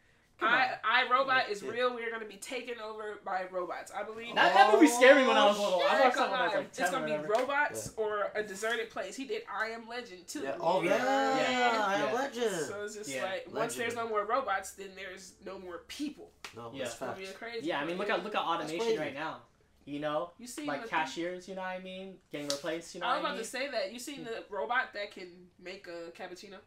[0.42, 0.76] I.
[0.84, 1.52] I Robot Yeah.
[1.54, 1.96] is real.
[1.96, 3.92] We are gonna be taken over by robots.
[3.96, 4.36] I believe.
[4.36, 5.80] That, that movie scared me when I was Oh, little.
[5.80, 6.58] I Yeah, watched that come when I was on.
[6.60, 7.34] like 10 it's gonna be whatever.
[7.34, 9.16] robots or a deserted place.
[9.16, 10.42] He did I Am Legend too.
[10.42, 10.56] Yeah.
[10.60, 10.96] Oh, yeah.
[10.96, 11.86] Yeah.
[11.86, 12.52] I am legend.
[12.68, 13.24] So it's just Yeah.
[13.24, 16.32] like once there's no more robots, then there's no more people.
[16.56, 16.84] No, Yeah.
[16.84, 17.20] that's It's facts.
[17.20, 17.68] be a crazy.
[17.68, 19.42] Yeah, I mean, look at look at automation right now.
[19.86, 21.48] You know, You see like the- cashiers.
[21.48, 22.20] You know what I mean?
[22.32, 22.94] Getting replaced.
[22.94, 23.44] You know I was what I about mean?
[23.44, 23.92] to say that.
[23.92, 24.26] You seen hmm.
[24.26, 26.58] the robot that can make a cappuccino?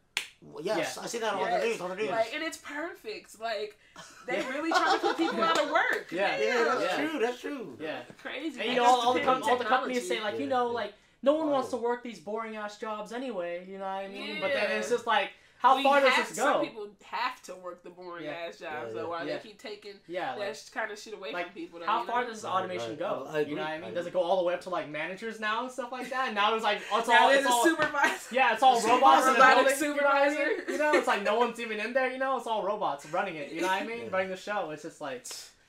[0.53, 1.03] Well, Yes, Yeah.
[1.03, 1.63] I see that on Yes.
[1.63, 1.81] the news.
[1.81, 2.11] On the news.
[2.11, 3.41] Like, and it's perfect.
[3.41, 3.79] Like,
[4.27, 6.07] they really trying to put people out of work.
[6.11, 6.39] Yeah.
[6.39, 7.07] yeah, that's Yeah.
[7.09, 7.19] true.
[7.21, 7.77] That's true.
[7.81, 8.01] Yeah.
[8.23, 8.61] Crazy.
[8.61, 10.73] And you know, all, all the com- all the companies say like, you know, yeah.
[10.75, 13.67] like no one wants to work these boring ass jobs anyway.
[13.69, 14.39] You know what I mean?
[14.41, 15.31] But then it's just like,
[15.65, 16.61] how We far does have- this Some go?
[16.61, 18.33] people have to work the boring Yeah.
[18.33, 19.07] ass jobs, Yeah, though, yeah.
[19.09, 19.37] while Yeah.
[19.37, 20.35] they keep taking Yeah.
[20.35, 21.81] Like, that kind of shit away like, from people.
[21.81, 22.13] Though, how you know?
[22.13, 22.99] far does this Right, automation right.
[22.99, 23.27] go?
[23.29, 23.95] I- I you know what I I mean?
[23.95, 26.27] Does it go all the way up to like managers now and stuff like that?
[26.27, 28.35] And now it's like, oh, it's now all, there's it's a all supervisor.
[28.35, 29.89] yeah, it's all The robots in the robotic building.
[29.97, 30.37] You know, what I mean?
[30.39, 30.73] supervisor.
[30.73, 32.11] you know, it's like no one's even in there.
[32.13, 33.51] You know, it's all robots running it.
[33.53, 33.99] You know what I mean?
[34.05, 34.11] Yeah.
[34.13, 34.71] Running the show.
[34.71, 35.27] It's just like,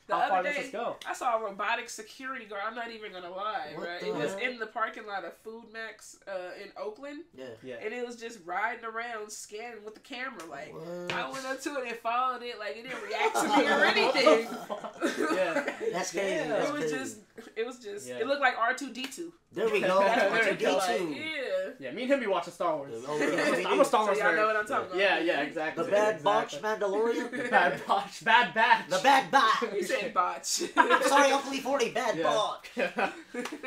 [0.07, 0.95] The How far other does day, this go?
[1.07, 2.61] I saw a robotic security guard.
[2.67, 3.99] I'm not even gonna lie, What right?
[4.01, 7.45] the It was in the parking lot of Food Max uh, in Oakland, Yeah.
[7.63, 7.75] Yeah.
[7.83, 10.43] and it was just riding around scanning with the camera.
[10.47, 11.11] Like What?
[11.11, 12.59] I went up to it and followed it.
[12.59, 15.35] Like it didn't react to me or anything.
[15.35, 15.73] Yeah.
[15.91, 16.35] That's crazy.
[16.35, 16.47] Yeah.
[16.49, 16.95] That's it was crazy.
[16.97, 17.17] just,
[17.55, 18.15] it was just, Yeah.
[18.19, 19.31] it looked like R two D two.
[19.53, 19.99] There we go.
[20.03, 20.79] That's There what you you go.
[20.79, 21.69] get yeah.
[21.79, 22.91] Yeah, me and him be watching Star Wars.
[23.07, 23.15] Yeah,
[23.55, 24.97] we I'm a Star So Wars y'all know what I'm talking about.
[24.99, 25.83] Yeah, yeah, exactly.
[25.85, 26.87] The bad botch exactly.
[26.87, 27.49] Mandalorian.
[27.51, 28.23] Bad botch.
[28.23, 28.87] Bad batch.
[28.89, 29.73] The bad botch.
[29.73, 30.45] You said botch.
[30.45, 31.89] Sorry, Uncle E Forty.
[31.91, 32.23] Bad Yeah.
[32.23, 32.69] botch.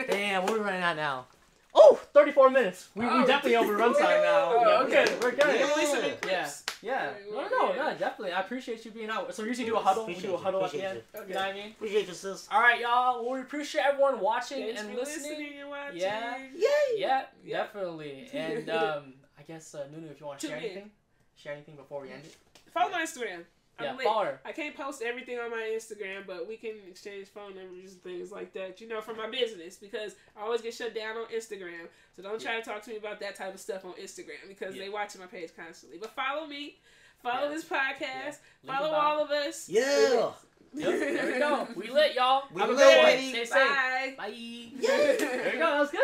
[0.08, 1.26] Damn, what are we running at now?
[1.74, 2.88] Oh, 34 minutes.
[2.94, 3.20] We, Oh.
[3.20, 4.52] we definitely over runtime now.
[4.52, 5.04] Oh, yeah, we're okay.
[5.04, 5.22] good.
[5.22, 6.18] We're good.
[6.26, 6.50] Yeah.
[6.82, 7.24] Releasing in Yeah, clips.
[7.28, 7.34] yeah.
[7.42, 7.82] Yeah, No, no, yeah.
[7.92, 8.32] no, definitely.
[8.32, 9.34] I appreciate you being out.
[9.34, 10.06] So we usually do a huddle.
[10.06, 11.02] We Appreciate do a huddle at the appreciate end.
[11.14, 11.28] Okay.
[11.28, 11.70] You know what I mean?
[11.72, 12.48] Appreciate you, sis.
[12.50, 13.24] All right, y'all.
[13.24, 15.30] Well, we appreciate everyone watching Thanks and listening.
[15.30, 16.00] listening and watching.
[16.00, 16.38] Yeah.
[16.54, 16.68] Yay.
[16.96, 17.56] Yeah, Yeah.
[17.64, 18.28] definitely.
[18.34, 20.90] And um, I guess uh, Nunu, if you want to share anything,
[21.36, 22.36] share anything before we end it.
[22.72, 23.44] Follow my Instagram.
[23.78, 24.40] I'm follow her.
[24.44, 28.32] I can't post everything on my Instagram, but we can exchange phone numbers and things
[28.32, 31.86] like that, you know, for my business because I always get shut down on Instagram.
[32.16, 34.74] So don't try to talk to me about that type of stuff on Instagram because
[34.74, 34.84] Yeah.
[34.84, 35.98] they watching my page constantly.
[35.98, 36.78] But follow me,
[37.22, 37.54] follow Yeah.
[37.54, 39.68] this podcast, Link follow in all of us.
[39.68, 40.30] Yeah.
[40.74, 41.66] Yep, there we go.
[41.76, 42.42] We lit, y'all.
[42.52, 43.30] We Have a lit, good one.
[43.30, 43.50] Stay safe.
[43.50, 44.14] Bye.
[44.18, 44.26] Bye.
[44.26, 44.76] Yay.
[44.78, 45.58] There you go.
[45.60, 46.00] That was good.